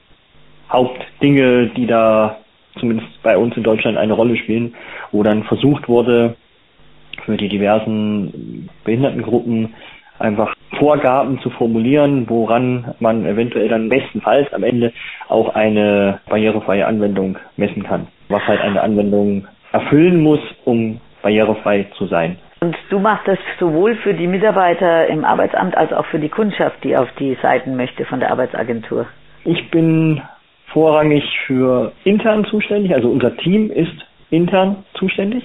[0.71, 2.37] Hauptdinge, die da
[2.79, 4.73] zumindest bei uns in Deutschland eine Rolle spielen,
[5.11, 6.35] wo dann versucht wurde,
[7.25, 9.73] für die diversen Behindertengruppen
[10.17, 14.91] einfach Vorgaben zu formulieren, woran man eventuell dann bestenfalls am Ende
[15.29, 18.07] auch eine barrierefreie Anwendung messen kann.
[18.29, 22.37] Was halt eine Anwendung erfüllen muss, um barrierefrei zu sein.
[22.65, 26.83] Und du machst das sowohl für die Mitarbeiter im Arbeitsamt als auch für die Kundschaft,
[26.83, 29.05] die auf die Seiten möchte von der Arbeitsagentur.
[29.43, 30.19] Ich bin
[30.73, 33.93] vorrangig für intern zuständig, also unser Team ist
[34.31, 35.43] intern zuständig.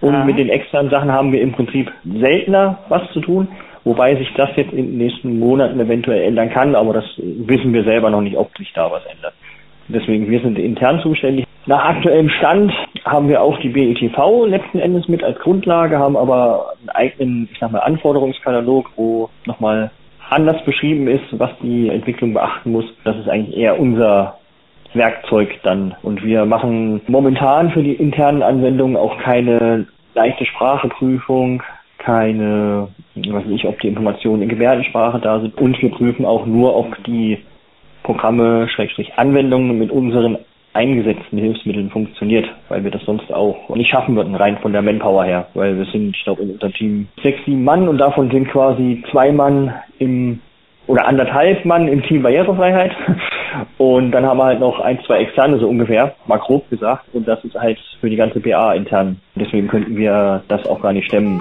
[0.00, 0.24] Und Aha.
[0.24, 3.48] mit den externen Sachen haben wir im Prinzip seltener was zu tun,
[3.84, 7.84] wobei sich das jetzt in den nächsten Monaten eventuell ändern kann, aber das wissen wir
[7.84, 9.34] selber noch nicht, ob sich da was ändert.
[9.88, 12.72] Deswegen, wir sind intern zuständig, Nach aktuellem Stand
[13.04, 17.58] haben wir auch die BETV letzten Endes mit als Grundlage, haben aber einen eigenen, ich
[17.58, 19.90] sag mal, Anforderungskatalog, wo nochmal
[20.30, 22.84] anders beschrieben ist, was die Entwicklung beachten muss.
[23.02, 24.38] Das ist eigentlich eher unser
[24.94, 25.96] Werkzeug dann.
[26.02, 31.64] Und wir machen momentan für die internen Anwendungen auch keine leichte Spracheprüfung,
[31.98, 35.60] keine, weiß ich, ob die Informationen in Gebärdensprache da sind.
[35.60, 37.38] Und wir prüfen auch nur, ob die
[38.04, 40.38] Programme, Schrägstrich Anwendungen mit unseren
[40.76, 45.24] eingesetzten Hilfsmitteln funktioniert, weil wir das sonst auch nicht schaffen würden, rein von der Manpower
[45.24, 45.48] her.
[45.54, 49.02] Weil wir sind, ich glaube, in unserem Team sechs, sieben Mann und davon sind quasi
[49.10, 50.40] zwei Mann im
[50.86, 52.92] oder anderthalb Mann im Team Barrierefreiheit.
[53.78, 57.06] Und dann haben wir halt noch ein, zwei externe, so ungefähr, mal grob gesagt.
[57.12, 59.20] Und das ist halt für die ganze BA intern.
[59.34, 61.40] Deswegen könnten wir das auch gar nicht stemmen.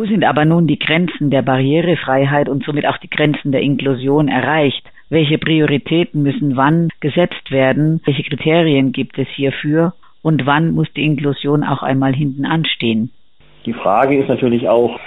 [0.09, 4.83] sind aber nun die Grenzen der Barrierefreiheit und somit auch die Grenzen der Inklusion erreicht?
[5.09, 8.01] Welche Prioritäten müssen wann gesetzt werden?
[8.05, 9.93] Welche Kriterien gibt es hierfür?
[10.21, 13.11] Und wann muss die Inklusion auch einmal hinten anstehen?
[13.65, 14.99] Die Frage ist natürlich auch,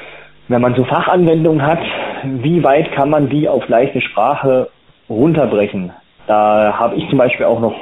[0.48, 1.80] wenn man so Fachanwendungen hat,
[2.24, 4.70] wie weit kann man die auf leichte Sprache
[5.08, 5.92] runterbrechen?
[6.26, 7.74] Da habe ich zum Beispiel auch noch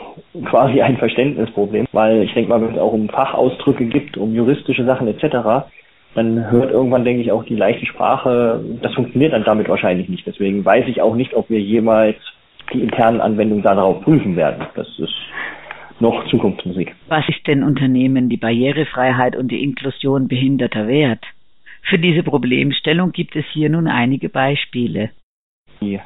[0.46, 4.84] quasi ein Verständnisproblem, weil ich denke mal, wenn es auch um Fachausdrücke gibt, um juristische
[4.84, 5.68] Sachen etc.,
[6.14, 10.26] dann hört irgendwann, denke ich, auch die leichte Sprache, das funktioniert dann damit wahrscheinlich nicht.
[10.26, 12.16] Deswegen weiß ich auch nicht, ob wir jemals
[12.72, 14.66] die internen Anwendungen darauf prüfen werden.
[14.74, 15.14] Das ist
[16.00, 16.94] noch Zukunftsmusik.
[17.08, 21.24] Was ist denn Unternehmen die Barrierefreiheit und die Inklusion Behinderter wert?
[21.82, 25.10] Für diese Problemstellung gibt es hier nun einige Beispiele.
[25.80, 26.00] Die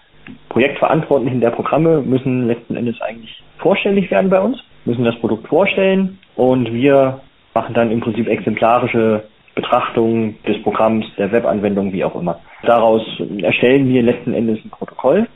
[0.48, 6.18] Projektverantwortlichen der Programme müssen letzten Endes eigentlich vorstellig werden bei uns, müssen das Produkt vorstellen
[6.36, 7.20] und wir
[7.54, 12.40] machen dann im Prinzip exemplarische Betrachtung des Programms, der Webanwendung, wie auch immer.
[12.64, 13.02] Daraus
[13.42, 15.26] erstellen wir letzten Endes ein Protokoll.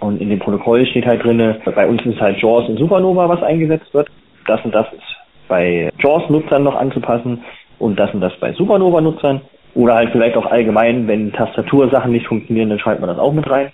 [0.00, 3.42] Und in dem Protokoll steht halt drinne, bei uns ist halt JAWS und Supernova, was
[3.42, 4.08] eingesetzt wird.
[4.46, 5.02] Das und das ist
[5.48, 7.42] bei JAWS-Nutzern noch anzupassen
[7.78, 9.40] und das und das bei Supernova-Nutzern.
[9.74, 13.48] Oder halt vielleicht auch allgemein, wenn Tastatursachen nicht funktionieren, dann schreibt man das auch mit
[13.50, 13.72] rein.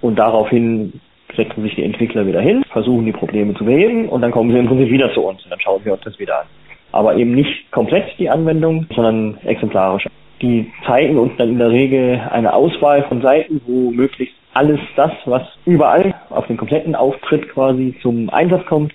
[0.00, 1.00] Und daraufhin
[1.36, 4.58] setzen sich die Entwickler wieder hin, versuchen die Probleme zu beheben und dann kommen sie
[4.58, 6.46] im Prinzip wieder zu uns und dann schauen wir uns das wieder an
[6.94, 10.06] aber eben nicht komplett die Anwendung, sondern exemplarisch.
[10.40, 15.10] Die zeigen uns dann in der Regel eine Auswahl von Seiten, wo möglichst alles das,
[15.24, 18.92] was überall auf den kompletten Auftritt quasi zum Einsatz kommt,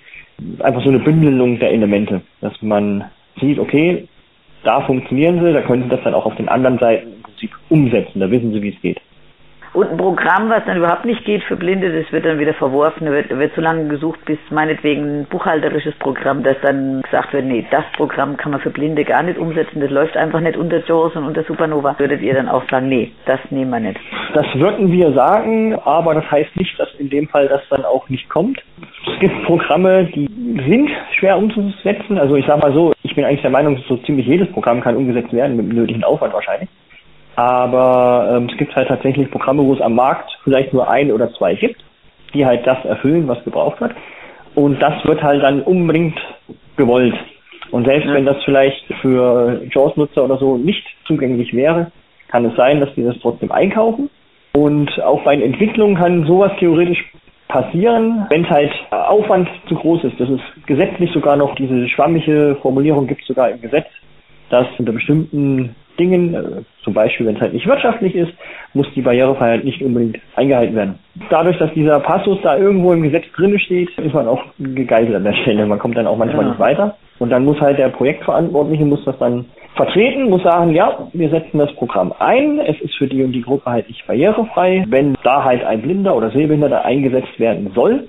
[0.60, 3.04] einfach so eine Bündelung der Elemente, dass man
[3.38, 4.08] sieht, okay,
[4.64, 7.50] da funktionieren sie, da können sie das dann auch auf den anderen Seiten im Prinzip
[7.68, 9.00] umsetzen, da wissen sie, wie es geht.
[9.72, 13.06] Und ein Programm, was dann überhaupt nicht geht für Blinde, das wird dann wieder verworfen,
[13.06, 17.44] da wird, wird so lange gesucht, bis meinetwegen ein buchhalterisches Programm, das dann gesagt wird,
[17.44, 20.84] nee, das Programm kann man für Blinde gar nicht umsetzen, das läuft einfach nicht unter
[20.84, 21.94] JAWS und unter Supernova.
[21.98, 24.00] Würdet ihr dann auch sagen, nee, das nehmen wir nicht?
[24.34, 28.08] Das würden wir sagen, aber das heißt nicht, dass in dem Fall das dann auch
[28.08, 28.60] nicht kommt.
[29.06, 30.26] Es gibt Programme, die
[30.68, 32.18] sind schwer umzusetzen.
[32.18, 34.96] Also ich sage mal so, ich bin eigentlich der Meinung, so ziemlich jedes Programm kann
[34.96, 36.68] umgesetzt werden, mit dem nötigen Aufwand wahrscheinlich.
[37.36, 41.32] Aber ähm, es gibt halt tatsächlich Programme, wo es am Markt vielleicht nur ein oder
[41.34, 41.82] zwei gibt,
[42.34, 43.94] die halt das erfüllen, was gebraucht wird.
[44.54, 46.18] Und das wird halt dann unbedingt
[46.76, 47.14] gewollt.
[47.70, 48.14] Und selbst ja.
[48.14, 51.92] wenn das vielleicht für JAWS-Nutzer oder so nicht zugänglich wäre,
[52.28, 54.10] kann es sein, dass die das trotzdem einkaufen.
[54.52, 57.04] Und auch bei den Entwicklungen kann sowas theoretisch
[57.48, 60.18] passieren, wenn es halt Aufwand zu groß ist.
[60.18, 63.86] Das ist gesetzlich sogar noch, diese schwammige Formulierung gibt es sogar im Gesetz,
[64.50, 68.32] dass unter bestimmten Dingen, äh, zum Beispiel wenn es halt nicht wirtschaftlich ist,
[68.74, 70.98] muss die Barrierefreiheit nicht unbedingt eingehalten werden.
[71.28, 75.24] Dadurch, dass dieser Passus da irgendwo im Gesetz drin steht, ist man auch gegeißelt an
[75.24, 75.66] der Stelle.
[75.66, 76.50] Man kommt dann auch manchmal ja.
[76.50, 76.96] nicht weiter.
[77.18, 79.44] Und dann muss halt der Projektverantwortliche muss das dann
[79.76, 83.42] vertreten, muss sagen, ja, wir setzen das Programm ein, es ist für die und die
[83.42, 84.84] Gruppe halt nicht barrierefrei.
[84.88, 88.04] Wenn da halt ein Blinder oder Sehbehinderter eingesetzt werden soll,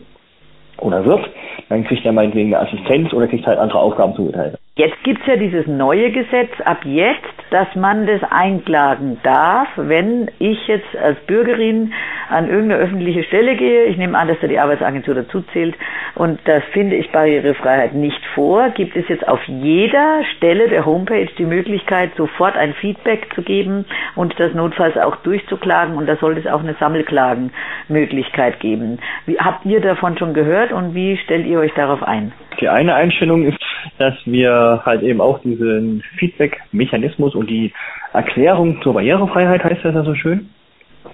[0.82, 1.30] oder wird,
[1.70, 4.58] dann kriegt er meinetwegen eine Assistenz oder kriegt halt andere Aufgaben zugeteilt.
[4.76, 6.52] Jetzt gibt's ja dieses neue Gesetz.
[6.64, 11.94] Ab jetzt dass man das einklagen darf, wenn ich jetzt als Bürgerin
[12.30, 13.84] an irgendeine öffentliche Stelle gehe.
[13.86, 15.76] Ich nehme an, dass da die Arbeitsagentur dazu zählt.
[16.16, 18.70] Und das finde ich Barrierefreiheit nicht vor.
[18.70, 23.86] Gibt es jetzt auf jeder Stelle der Homepage die Möglichkeit, sofort ein Feedback zu geben
[24.16, 25.98] und das notfalls auch durchzuklagen.
[25.98, 29.00] Und da sollte es auch eine Sammelklagenmöglichkeit geben.
[29.26, 32.32] Wie, habt ihr davon schon gehört und wie stellt ihr euch darauf ein?
[32.60, 33.60] Die eine Einstellung ist,
[33.98, 37.74] dass wir halt eben auch diesen Feedback-Mechanismus und die
[38.14, 40.50] Erklärung zur Barrierefreiheit, heißt das ja so schön,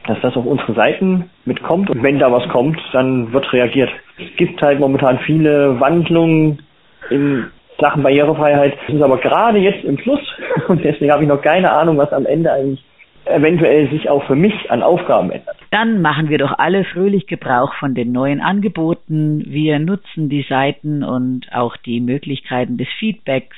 [0.07, 3.89] dass das auf unsere Seiten mitkommt und wenn da was kommt, dann wird reagiert.
[4.17, 6.63] Es gibt halt momentan viele Wandlungen
[7.09, 7.45] in
[7.79, 8.77] Sachen Barrierefreiheit.
[8.87, 10.21] Es ist aber gerade jetzt im Fluss
[10.67, 12.83] und deswegen habe ich noch keine Ahnung, was am Ende eigentlich
[13.29, 15.57] eventuell sich auch für mich an Aufgaben ändert.
[15.71, 19.43] Dann machen wir doch alle fröhlich Gebrauch von den neuen Angeboten.
[19.47, 23.57] Wir nutzen die Seiten und auch die Möglichkeiten des Feedbacks,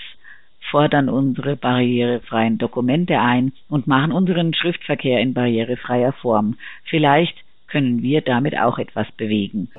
[0.72, 6.56] fordern unsere barrierefreien Dokumente ein und machen unseren Schriftverkehr in barrierefreier Form.
[6.86, 7.36] Vielleicht
[7.70, 9.70] können wir damit auch etwas bewegen.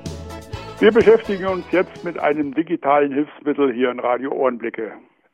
[0.79, 4.93] Wir beschäftigen uns jetzt mit einem digitalen Hilfsmittel hier in Radio Ohrenblicke.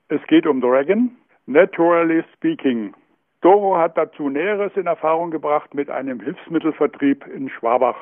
[0.10, 1.12] Es geht um Dragon,
[1.46, 2.94] Naturally Speaking.
[3.42, 7.98] Doro hat dazu Näheres in Erfahrung gebracht mit einem Hilfsmittelvertrieb in Schwabach.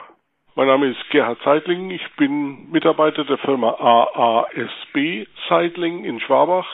[0.55, 1.91] Mein Name ist Gerhard Seidling.
[1.91, 6.67] Ich bin Mitarbeiter der Firma AASB Seidling in Schwabach.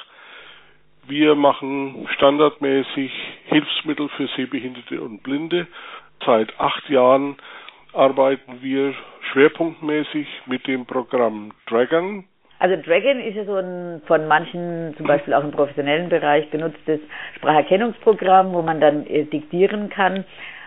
[1.08, 3.12] Wir machen standardmäßig
[3.46, 5.66] Hilfsmittel für Sehbehinderte und Blinde.
[6.24, 7.38] Seit acht Jahren
[7.94, 8.94] arbeiten wir
[9.32, 12.26] schwerpunktmäßig mit dem Programm Dragon.
[12.62, 17.00] Also Dragon ist ja so ein von manchen, zum Beispiel auch im professionellen Bereich benutztes
[17.38, 20.26] Spracherkennungsprogramm, wo man dann äh, diktieren kann.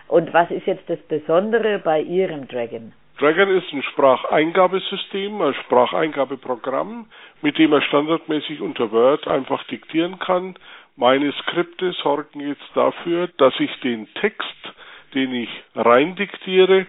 [0.09, 2.91] Und was ist jetzt das Besondere bei Ihrem Dragon?
[3.17, 7.05] Dragon ist ein Spracheingabesystem, ein Spracheingabeprogramm,
[7.41, 10.55] mit dem er standardmäßig unter Word einfach diktieren kann.
[10.97, 14.73] Meine Skripte sorgen jetzt dafür, dass ich den Text,
[15.13, 16.87] den ich rein diktiere,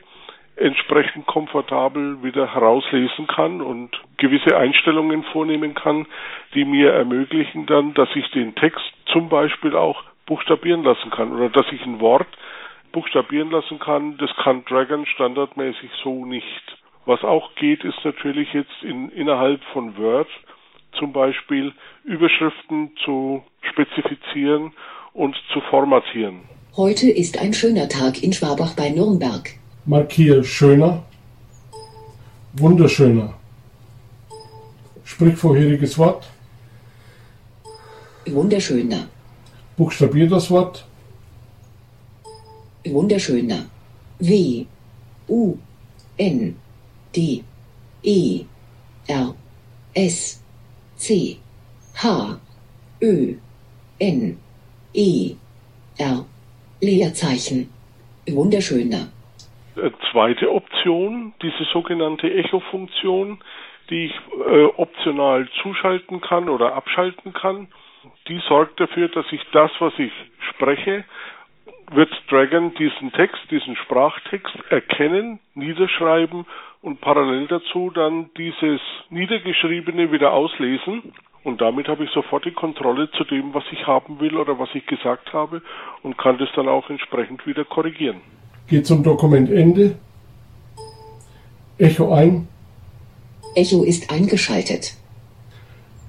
[0.57, 6.07] entsprechend komfortabel wieder herauslesen kann und gewisse Einstellungen vornehmen kann,
[6.55, 11.51] die mir ermöglichen dann, dass ich den Text zum Beispiel auch buchstabieren lassen kann oder
[11.51, 12.27] dass ich ein Wort
[12.93, 14.17] buchstabieren lassen kann.
[14.17, 16.63] Das kann Dragon standardmäßig so nicht.
[17.05, 20.29] Was auch geht, ist natürlich jetzt in, innerhalb von Word
[20.99, 21.73] zum Beispiel
[22.05, 24.73] Überschriften zu spezifizieren
[25.13, 26.41] und zu formatieren.
[26.77, 29.51] Heute ist ein schöner Tag in Schwabach bei Nürnberg.
[29.89, 31.05] Markiere schöner,
[32.55, 33.35] wunderschöner.
[35.05, 36.29] Sprich vorheriges Wort.
[38.27, 39.07] Wunderschöner.
[39.77, 40.85] Buchstabier das Wort.
[42.85, 43.67] Wunderschöner.
[44.19, 44.67] W.
[45.29, 45.57] U.
[46.17, 46.57] N.
[47.15, 47.45] D.
[48.03, 48.45] E.
[49.07, 49.35] R.
[49.95, 50.41] S.
[50.97, 51.39] C.
[51.95, 52.41] H.
[53.01, 53.35] Ö.
[54.01, 54.37] N.
[54.93, 55.35] E.
[55.97, 56.27] R.
[56.81, 57.69] Leerzeichen.
[58.27, 59.16] Wunderschöner.
[59.77, 63.39] Äh, zweite Option, diese sogenannte Echo-Funktion,
[63.91, 64.15] die ich
[64.49, 67.69] äh, optional zuschalten kann oder abschalten kann,
[68.29, 70.13] die sorgt dafür, dass ich das, was ich
[70.51, 71.05] spreche,
[71.93, 76.47] wird Dragon diesen Text, diesen Sprachtext erkennen, niederschreiben
[76.83, 81.13] und parallel dazu dann dieses Niedergeschriebene wieder auslesen.
[81.45, 84.69] Und damit habe ich sofort die Kontrolle zu dem, was ich haben will oder was
[84.75, 85.63] ich gesagt habe
[86.03, 88.21] und kann das dann auch entsprechend wieder korrigieren.
[88.69, 89.97] Geht zum Dokumentende.
[91.79, 92.49] Echo ein.
[93.55, 94.97] Echo ist eingeschaltet.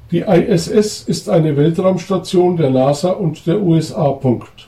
[0.10, 4.12] Die ISS ist eine Weltraumstation der NASA und der USA.
[4.14, 4.68] Punkt.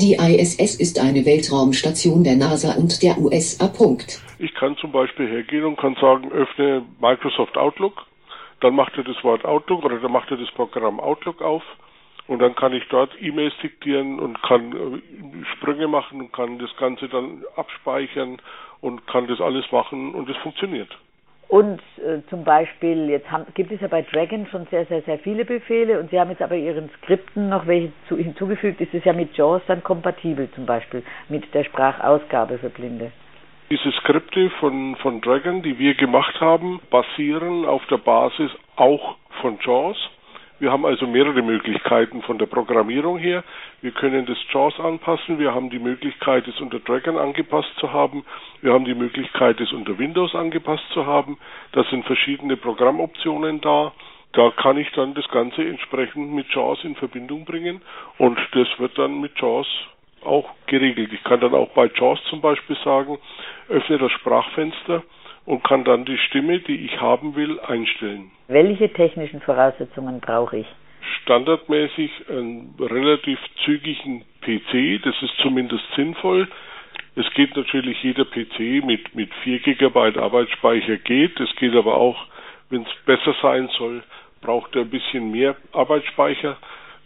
[0.00, 3.66] Die ISS ist eine Weltraumstation der NASA und der USA.
[3.66, 4.22] Punkt.
[4.38, 8.06] Ich kann zum Beispiel hergehen und kann sagen, öffne Microsoft Outlook.
[8.60, 11.62] Dann macht er das Wort Outlook oder dann macht er das Programm Outlook auf
[12.28, 16.74] und dann kann ich dort E-Mails diktieren und kann äh, Sprünge machen und kann das
[16.76, 18.40] Ganze dann abspeichern
[18.80, 20.96] und kann das alles machen und es funktioniert.
[21.48, 25.18] Und äh, zum Beispiel, jetzt haben, gibt es ja bei Dragon schon sehr, sehr, sehr
[25.18, 28.82] viele Befehle und Sie haben jetzt aber Ihren Skripten noch welche zu, hinzugefügt.
[28.82, 33.12] Ist es ja mit JAWS dann kompatibel, zum Beispiel mit der Sprachausgabe für Blinde?
[33.70, 39.58] Diese Skripte von, von Dragon, die wir gemacht haben, basieren auf der Basis auch von
[39.62, 39.96] JAWS.
[40.60, 43.44] Wir haben also mehrere Möglichkeiten von der Programmierung her.
[43.80, 45.38] Wir können das JAWS anpassen.
[45.38, 48.24] Wir haben die Möglichkeit, es unter Dragon angepasst zu haben.
[48.60, 51.38] Wir haben die Möglichkeit, es unter Windows angepasst zu haben.
[51.72, 53.92] Da sind verschiedene Programmoptionen da.
[54.32, 57.80] Da kann ich dann das Ganze entsprechend mit JAWS in Verbindung bringen
[58.18, 59.66] und das wird dann mit JAWS
[60.24, 61.12] auch geregelt.
[61.12, 63.18] Ich kann dann auch bei JAWS zum Beispiel sagen,
[63.68, 65.02] öffne das Sprachfenster
[65.48, 68.30] und kann dann die Stimme, die ich haben will, einstellen.
[68.48, 70.66] Welche technischen Voraussetzungen brauche ich?
[71.22, 75.02] standardmäßig einen relativ zügigen PC.
[75.02, 76.48] Das ist zumindest sinnvoll.
[77.16, 81.38] Es geht natürlich jeder PC mit, mit 4 GB Arbeitsspeicher geht.
[81.40, 82.26] Es geht aber auch,
[82.70, 84.02] wenn es besser sein soll,
[84.40, 86.56] braucht er ein bisschen mehr Arbeitsspeicher,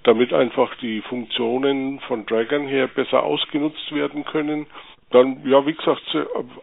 [0.05, 4.67] damit einfach die Funktionen von Dragon her besser ausgenutzt werden können.
[5.13, 6.03] Dann, ja, wie gesagt,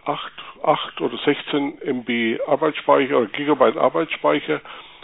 [0.05, 0.31] 8,
[0.63, 4.61] 8 oder 16 MB Arbeitsspeicher oder Gigabyte Arbeitsspeicher.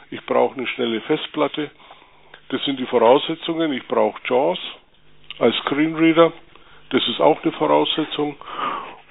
[0.10, 1.72] Ich brauche eine schnelle Festplatte.
[2.50, 3.72] Das sind die Voraussetzungen.
[3.74, 4.60] Ich brauche JAWS
[5.40, 6.32] als Screenreader.
[6.90, 8.36] Das ist auch eine Voraussetzung.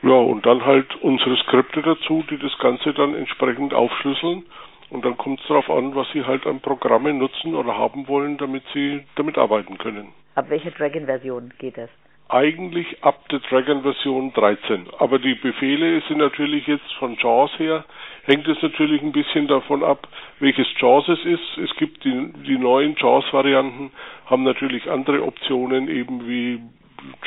[0.02, 4.44] Ja, und dann halt unsere Skripte dazu, die das Ganze dann entsprechend aufschlüsseln.
[4.90, 8.36] Und dann kommt es darauf an, was Sie halt an Programme nutzen oder haben wollen,
[8.36, 10.12] damit Sie damit arbeiten können.
[10.34, 11.90] Ab welcher Dragon-Version geht das?
[12.28, 14.86] Eigentlich ab der Dragon-Version 13.
[14.98, 17.84] Aber die Befehle sind natürlich jetzt von JAWS her,
[18.24, 20.08] hängt es natürlich ein bisschen davon ab,
[20.40, 21.58] welches JAWS es ist.
[21.58, 23.90] Es gibt die, die neuen JAWS-Varianten,
[24.26, 26.60] haben natürlich andere Optionen, eben wie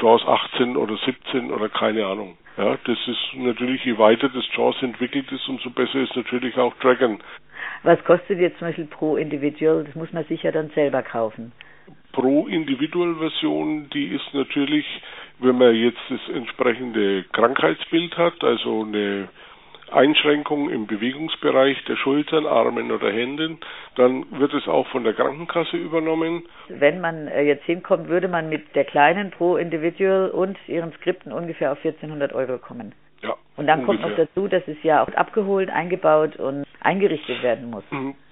[0.02, 2.38] JAWS 18 oder 17 oder keine Ahnung.
[2.58, 6.74] Ja, das ist natürlich, je weiter das JAWS entwickelt ist, umso besser ist natürlich auch
[6.78, 7.20] Dragon.
[7.84, 9.84] Was kostet jetzt zum Beispiel pro Individual?
[9.84, 11.52] Das muss man sicher dann selber kaufen.
[12.11, 14.85] Pro Individual Version, die ist natürlich,
[15.39, 19.29] wenn man jetzt das entsprechende Krankheitsbild hat, also eine
[19.91, 23.59] Einschränkung im Bewegungsbereich der Schultern, Armen oder Händen,
[23.95, 26.43] dann wird es auch von der Krankenkasse übernommen.
[26.67, 31.31] Wenn man äh, jetzt hinkommt, würde man mit der kleinen pro Individual und ihren Skripten
[31.31, 32.93] ungefähr auf 1400 Euro kommen.
[33.21, 33.35] Ja.
[33.55, 34.01] Und dann ungefähr.
[34.03, 37.83] kommt noch dazu, dass es ja auch abgeholt, eingebaut und eingerichtet werden muss.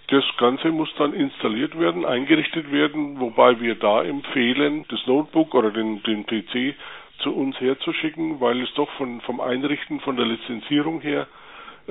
[0.08, 5.72] Das Ganze muss dann installiert werden, eingerichtet werden, wobei wir da empfehlen, das Notebook oder
[5.72, 6.76] den, den PC
[7.20, 11.28] zu uns herzuschicken, weil es doch von, vom Einrichten, von der Lizenzierung her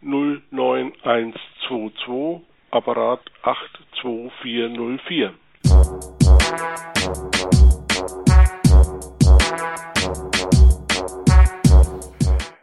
[0.00, 2.40] 09122,
[2.72, 5.32] Apparat 82404.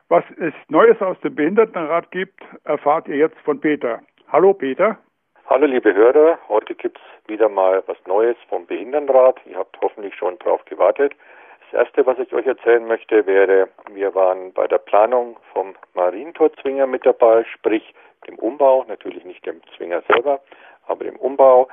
[0.10, 4.02] Was es Neues aus dem Behindertenrat gibt, erfahrt ihr jetzt von Peter.
[4.28, 4.98] Hallo Peter.
[5.46, 9.40] Hallo liebe Hörer, heute gibt es wieder mal was Neues vom Behindertenrat.
[9.46, 11.14] Ihr habt hoffentlich schon drauf gewartet.
[11.72, 16.88] Das erste, was ich euch erzählen möchte, wäre, wir waren bei der Planung vom Marientorzwinger
[16.88, 17.94] mit dabei, sprich
[18.28, 20.42] dem Umbau, natürlich nicht dem Zwinger selber,
[20.88, 21.68] aber dem Umbau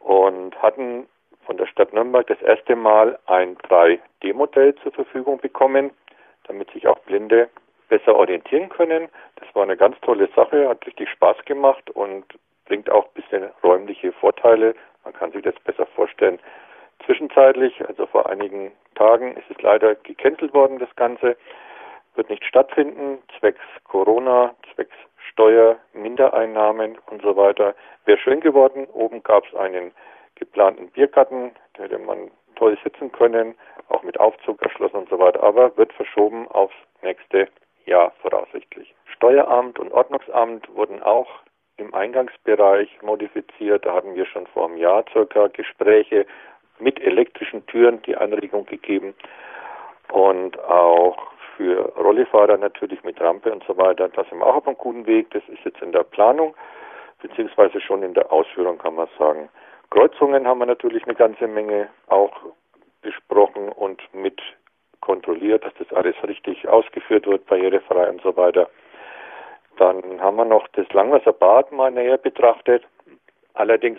[0.00, 1.08] und hatten
[1.46, 5.92] von der Stadt Nürnberg das erste Mal ein 3D-Modell zur Verfügung bekommen,
[6.44, 7.48] damit sich auch Blinde
[7.88, 9.08] besser orientieren können.
[9.36, 12.26] Das war eine ganz tolle Sache, hat richtig Spaß gemacht und
[12.66, 14.74] bringt auch ein bisschen räumliche Vorteile.
[15.04, 16.38] Man kann sich das besser vorstellen.
[17.06, 21.36] Zwischenzeitlich, also vor einigen Tagen, ist es leider gecancelt worden, das Ganze.
[22.14, 24.96] Wird nicht stattfinden, zwecks Corona, zwecks
[25.30, 27.74] Steuer, Mindereinnahmen und so weiter.
[28.04, 28.86] Wäre schön geworden.
[28.92, 29.92] Oben gab es einen
[30.34, 33.54] geplanten Biergarten, da hätte man toll sitzen können,
[33.88, 37.48] auch mit Aufzug erschlossen und so weiter, aber wird verschoben aufs nächste
[37.86, 38.94] Jahr voraussichtlich.
[39.06, 41.28] Steueramt und Ordnungsamt wurden auch
[41.76, 43.84] im Eingangsbereich modifiziert.
[43.86, 46.26] Da hatten wir schon vor einem Jahr circa Gespräche
[46.82, 49.14] mit elektrischen Türen die Anregung gegeben
[50.10, 51.16] und auch
[51.56, 54.08] für Rollifahrer natürlich mit Rampe und so weiter.
[54.08, 55.30] Da sind wir auch auf einem guten Weg.
[55.30, 56.54] Das ist jetzt in der Planung
[57.22, 59.48] beziehungsweise schon in der Ausführung kann man sagen.
[59.90, 62.32] Kreuzungen haben wir natürlich eine ganze Menge auch
[63.00, 64.40] besprochen und mit
[65.00, 68.68] kontrolliert, dass das alles richtig ausgeführt wird, barrierefrei und so weiter.
[69.76, 72.84] Dann haben wir noch das Langwasserbad mal näher betrachtet.
[73.54, 73.98] Allerdings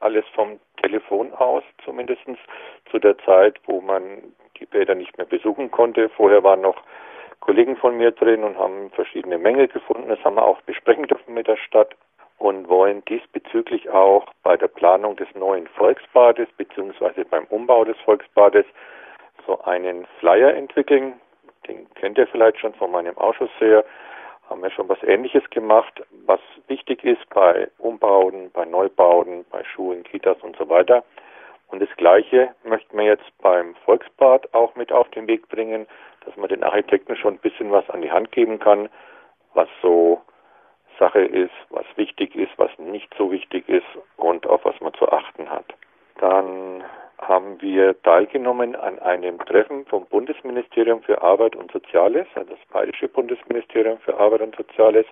[0.00, 2.22] alles vom Telefon aus, zumindest
[2.90, 4.22] zu der Zeit, wo man
[4.58, 6.08] die Bäder nicht mehr besuchen konnte.
[6.10, 6.82] Vorher waren noch
[7.40, 10.08] Kollegen von mir drin und haben verschiedene Mängel gefunden.
[10.08, 11.94] Das haben wir auch besprechen dürfen mit der Stadt
[12.38, 18.66] und wollen diesbezüglich auch bei der Planung des neuen Volksbades beziehungsweise beim Umbau des Volksbades
[19.46, 21.14] so einen Flyer entwickeln.
[21.68, 23.84] Den kennt ihr vielleicht schon von meinem Ausschuss her.
[24.48, 30.04] Haben wir schon was Ähnliches gemacht, was wichtig ist bei Umbauten, bei Neubauten, bei Schulen,
[30.04, 31.04] Kitas und so weiter.
[31.68, 35.86] Und das Gleiche möchten wir jetzt beim Volksbad auch mit auf den Weg bringen,
[36.24, 38.88] dass man den Architekten schon ein bisschen was an die Hand geben kann,
[39.54, 40.20] was so
[40.98, 43.86] Sache ist, was wichtig ist, was nicht so wichtig ist
[44.16, 45.66] und auf was man zu achten hat.
[46.20, 46.84] Dann
[47.18, 53.08] haben wir teilgenommen an einem Treffen vom Bundesministerium für Arbeit und Soziales, also das Bayerische
[53.08, 55.06] Bundesministerium für Arbeit und Soziales,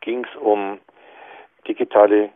[0.00, 0.78] ging es um
[1.66, 2.30] digitale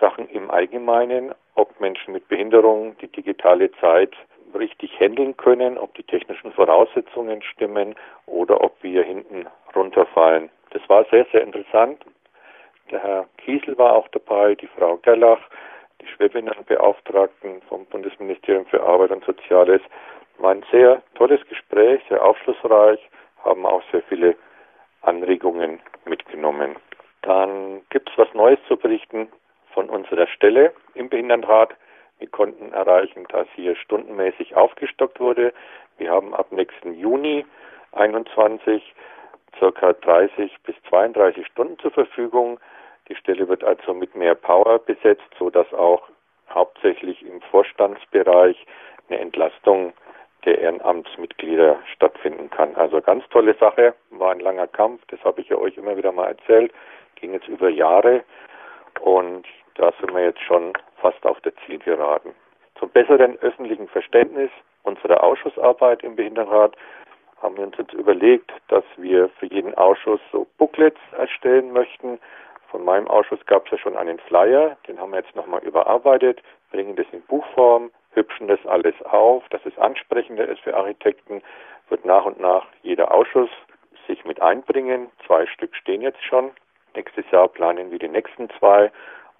[0.00, 4.14] Sachen im Allgemeinen, ob Menschen mit Behinderung die digitale Zeit
[4.54, 7.94] richtig handeln können, ob die technischen Voraussetzungen stimmen
[8.26, 10.48] oder ob wir hinten runterfallen.
[10.70, 12.04] Das war sehr, sehr interessant.
[12.90, 15.40] Der Herr Kiesel war auch dabei, die Frau Gerlach,
[16.04, 19.80] die Schwerbehindertenbeauftragten vom Bundesministerium für Arbeit und Soziales.
[20.38, 23.00] War ein sehr tolles Gespräch, sehr aufschlussreich,
[23.44, 24.36] haben auch sehr viele
[25.02, 26.76] Anregungen mitgenommen.
[27.22, 29.28] Dann gibt es was Neues zu berichten
[29.72, 31.74] von unserer Stelle im Behindertenrat.
[32.18, 35.52] Wir konnten erreichen, dass hier stundenmäßig aufgestockt wurde.
[35.98, 37.44] Wir haben ab nächsten Juni
[37.92, 38.94] 21
[39.58, 42.58] circa 30 bis 32 Stunden zur Verfügung.
[43.08, 46.08] Die Stelle wird also mit mehr Power besetzt, so dass auch
[46.50, 48.66] hauptsächlich im Vorstandsbereich
[49.08, 49.92] eine Entlastung
[50.44, 52.74] der Ehrenamtsmitglieder stattfinden kann.
[52.76, 56.12] Also ganz tolle Sache, war ein langer Kampf, das habe ich ja euch immer wieder
[56.12, 56.72] mal erzählt,
[57.16, 58.24] ging jetzt über Jahre
[59.00, 59.46] und
[59.76, 62.32] da sind wir jetzt schon fast auf der Zielgeraden.
[62.78, 64.50] Zum besseren öffentlichen Verständnis
[64.82, 66.76] unserer Ausschussarbeit im Behindertenrat
[67.40, 72.18] haben wir uns jetzt überlegt, dass wir für jeden Ausschuss so Booklets erstellen möchten.
[72.74, 76.42] Von meinem Ausschuss gab es ja schon einen Flyer, den haben wir jetzt nochmal überarbeitet,
[76.72, 81.40] bringen das in Buchform, hübschen das alles auf, dass es ansprechender ist für Architekten,
[81.88, 83.48] wird nach und nach jeder Ausschuss
[84.08, 85.08] sich mit einbringen.
[85.24, 86.50] Zwei Stück stehen jetzt schon.
[86.96, 88.90] Nächstes Jahr planen wir die nächsten zwei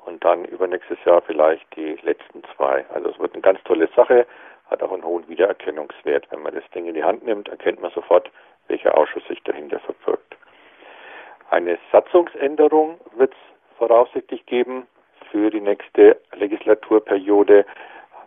[0.06, 2.84] und dann übernächstes Jahr vielleicht die letzten zwei.
[2.94, 4.28] Also es wird eine ganz tolle Sache,
[4.70, 6.28] hat auch einen hohen Wiedererkennungswert.
[6.30, 8.30] Wenn man das Ding in die Hand nimmt, erkennt man sofort,
[8.68, 10.36] welcher Ausschuss sich dahinter verbirgt.
[11.50, 14.86] Eine Satzungsänderung wird es voraussichtlich geben
[15.30, 17.64] für die nächste Legislaturperiode.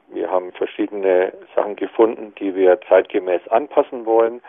[0.09, 4.41] Wir haben verschiedene Sachen gefunden, die wir zeitgemäß anpassen wollen.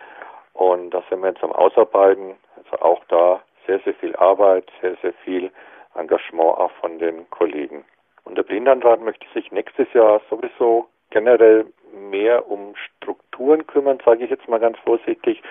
[0.53, 2.37] Und da sind wir jetzt am Ausarbeiten.
[2.57, 5.51] Also auch da sehr, sehr viel Arbeit, sehr, sehr viel
[5.95, 7.85] Engagement auch von den Kollegen.
[8.25, 14.31] Und der Behindertenrat möchte sich nächstes Jahr sowieso generell mehr um Strukturen kümmern, sage ich
[14.31, 15.43] jetzt mal ganz vorsichtig.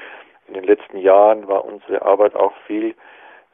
[0.48, 2.96] In den letzten Jahren war unsere Arbeit auch viel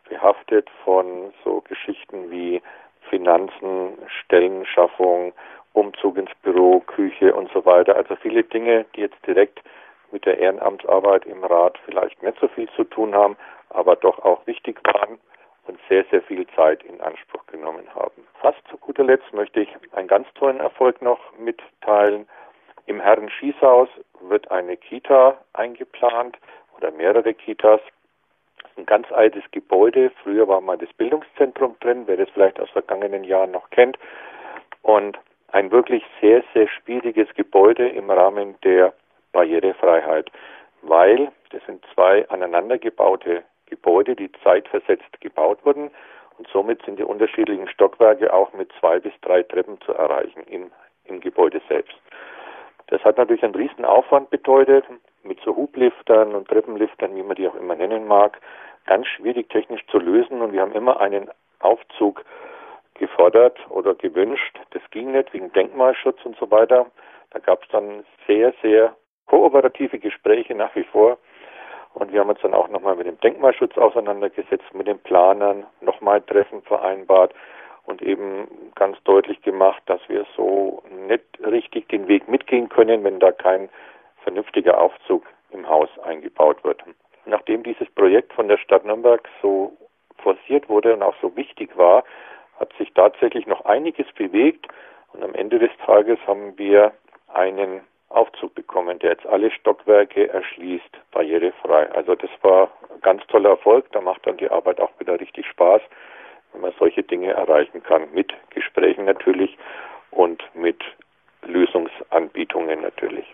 [0.08, 2.62] behaftet von so Geschichten wie
[3.10, 5.34] Finanzen, Stellenschaffung,
[5.74, 7.96] Umzug ins Büro, Küche und so weiter.
[7.96, 9.62] Also viele Dinge, die jetzt direkt
[10.12, 13.36] mit der Ehrenamtsarbeit im Rat vielleicht nicht so viel zu tun haben,
[13.70, 15.18] aber doch auch wichtig waren
[15.66, 18.28] und sehr, sehr viel Zeit in Anspruch genommen haben.
[18.40, 22.28] Fast zu guter Letzt möchte ich einen ganz tollen Erfolg noch mitteilen.
[22.86, 23.90] Im Herren Schießhaus
[24.22, 26.38] wird eine Kita eingeplant
[26.78, 27.82] oder mehrere Kitas.
[28.62, 30.12] Das ist ein ganz altes Gebäude.
[30.24, 33.98] Früher war mal das Bildungszentrum drin, wer das vielleicht aus vergangenen Jahren noch kennt.
[34.82, 35.18] Und
[35.54, 38.94] ein wirklich sehr, sehr schwieriges Gebäude im Rahmen der
[39.32, 40.32] Barrierefreiheit,
[40.82, 45.92] weil das sind zwei aneinandergebaute Gebäude, die zeitversetzt gebaut wurden.
[46.38, 50.72] Und somit sind die unterschiedlichen Stockwerke auch mit zwei bis drei Treppen zu erreichen im,
[51.06, 51.96] im Gebäude selbst.
[52.88, 54.86] Das hat natürlich einen riesen Aufwand bedeutet,
[55.24, 58.40] mit so Hubliftern und Treppenliftern, wie man die auch immer nennen mag,
[58.86, 60.42] ganz schwierig technisch zu lösen.
[60.42, 62.24] Und wir haben immer einen Aufzug
[62.96, 64.60] gefordert oder gewünscht.
[64.72, 66.86] Das ging nicht wegen Denkmalschutz und so weiter.
[67.32, 68.96] Da gab es dann sehr, sehr
[69.26, 71.18] kooperative Gespräche nach wie vor.
[71.94, 76.22] Und wir haben uns dann auch nochmal mit dem Denkmalschutz auseinandergesetzt, mit den Planern, nochmal
[76.22, 77.34] Treffen vereinbart
[77.86, 83.20] und eben ganz deutlich gemacht, dass wir so nicht richtig den Weg mitgehen können, wenn
[83.20, 83.70] da kein
[84.24, 86.82] vernünftiger Aufzug im Haus eingebaut wird.
[87.26, 89.78] Nachdem dieses Projekt von der Stadt Nürnberg so
[90.18, 92.04] forciert wurde und auch so wichtig war,
[92.60, 94.68] hat sich tatsächlich noch einiges bewegt
[95.14, 96.92] und am Ende des Tages haben wir
[97.34, 101.92] einen Aufzug bekommen, der jetzt alle Stockwerke erschließt, barrierefrei.
[101.92, 103.92] Also das war ein ganz toller Erfolg.
[103.92, 105.82] Da macht dann die Arbeit auch wieder richtig Spaß,
[106.52, 108.12] wenn man solche Dinge erreichen kann.
[108.14, 109.58] Mit Gesprächen natürlich
[110.12, 110.84] und mit
[111.42, 113.26] Lösungsanbietungen natürlich.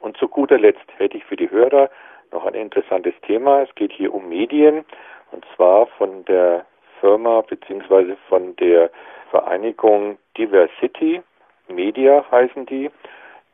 [0.00, 1.90] Und zu guter Letzt hätte ich für die Hörer
[2.32, 3.62] noch ein interessantes Thema.
[3.62, 4.84] Es geht hier um Medien
[5.32, 6.64] und zwar von der
[7.00, 8.14] Firma bzw.
[8.28, 8.90] von der
[9.30, 11.22] Vereinigung Diversity
[11.68, 12.90] Media heißen die.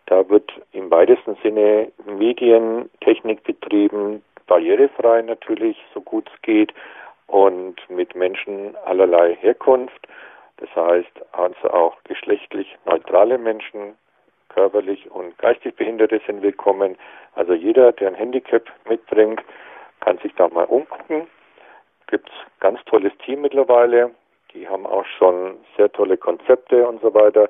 [0.06, 6.74] Da wird im weitesten Sinne Medientechnik betrieben, barrierefrei natürlich, so gut es geht,
[7.26, 10.06] und mit Menschen allerlei Herkunft.
[10.58, 13.96] Das heißt also auch geschlechtlich neutrale Menschen,
[14.54, 16.96] körperlich und geistig Behinderte sind willkommen.
[17.34, 19.42] Also jeder, der ein Handicap mitbringt,
[20.00, 21.26] kann sich da mal umgucken.
[22.06, 22.30] Gibt
[22.60, 24.12] ganz tolles Team mittlerweile.
[24.52, 27.48] Die haben auch schon sehr tolle Konzepte und so weiter.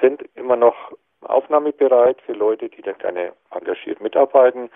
[0.00, 0.92] Sind immer noch
[1.22, 4.70] aufnahmebereit für Leute, die da gerne engagiert mitarbeiten.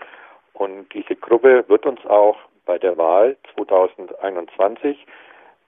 [0.55, 5.07] Und diese Gruppe wird uns auch bei der Wahl 2021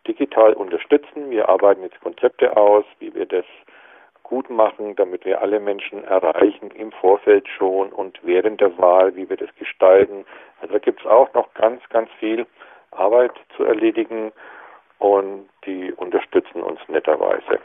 [0.09, 1.31] digital unterstützen.
[1.31, 3.45] Wir arbeiten jetzt Konzepte aus, wie wir das
[4.31, 9.29] gut machen, damit wir alle Menschen erreichen, im Vorfeld schon und während der Wahl, wie
[9.29, 10.25] wir das gestalten.
[10.61, 12.47] Also da gibt es auch noch ganz, ganz viel
[12.93, 14.33] Arbeit zu erledigen
[15.01, 17.59] und die unterstützen uns netterweise.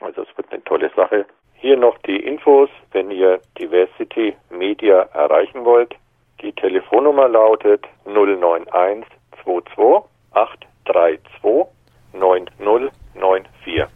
[0.00, 1.26] Also es wird eine tolle Sache.
[1.54, 5.94] Hier noch die Infos, wenn ihr Diversity Media erreichen wollt.
[6.40, 9.04] Die Telefonnummer lautet 091
[9.44, 11.66] 22 832
[12.14, 13.86] 9094.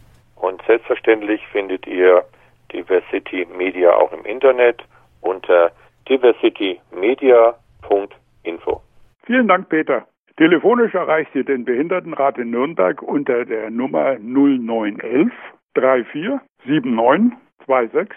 [0.41, 2.25] Und selbstverständlich findet ihr
[2.73, 4.83] Diversity Media auch im Internet
[5.21, 5.71] unter
[6.09, 8.81] diversitymedia.info.
[9.23, 10.07] Vielen Dank, Peter.
[10.37, 15.31] Telefonisch erreicht ihr den Behindertenrat in Nürnberg unter der Nummer 0911
[15.75, 18.15] 34 79 268.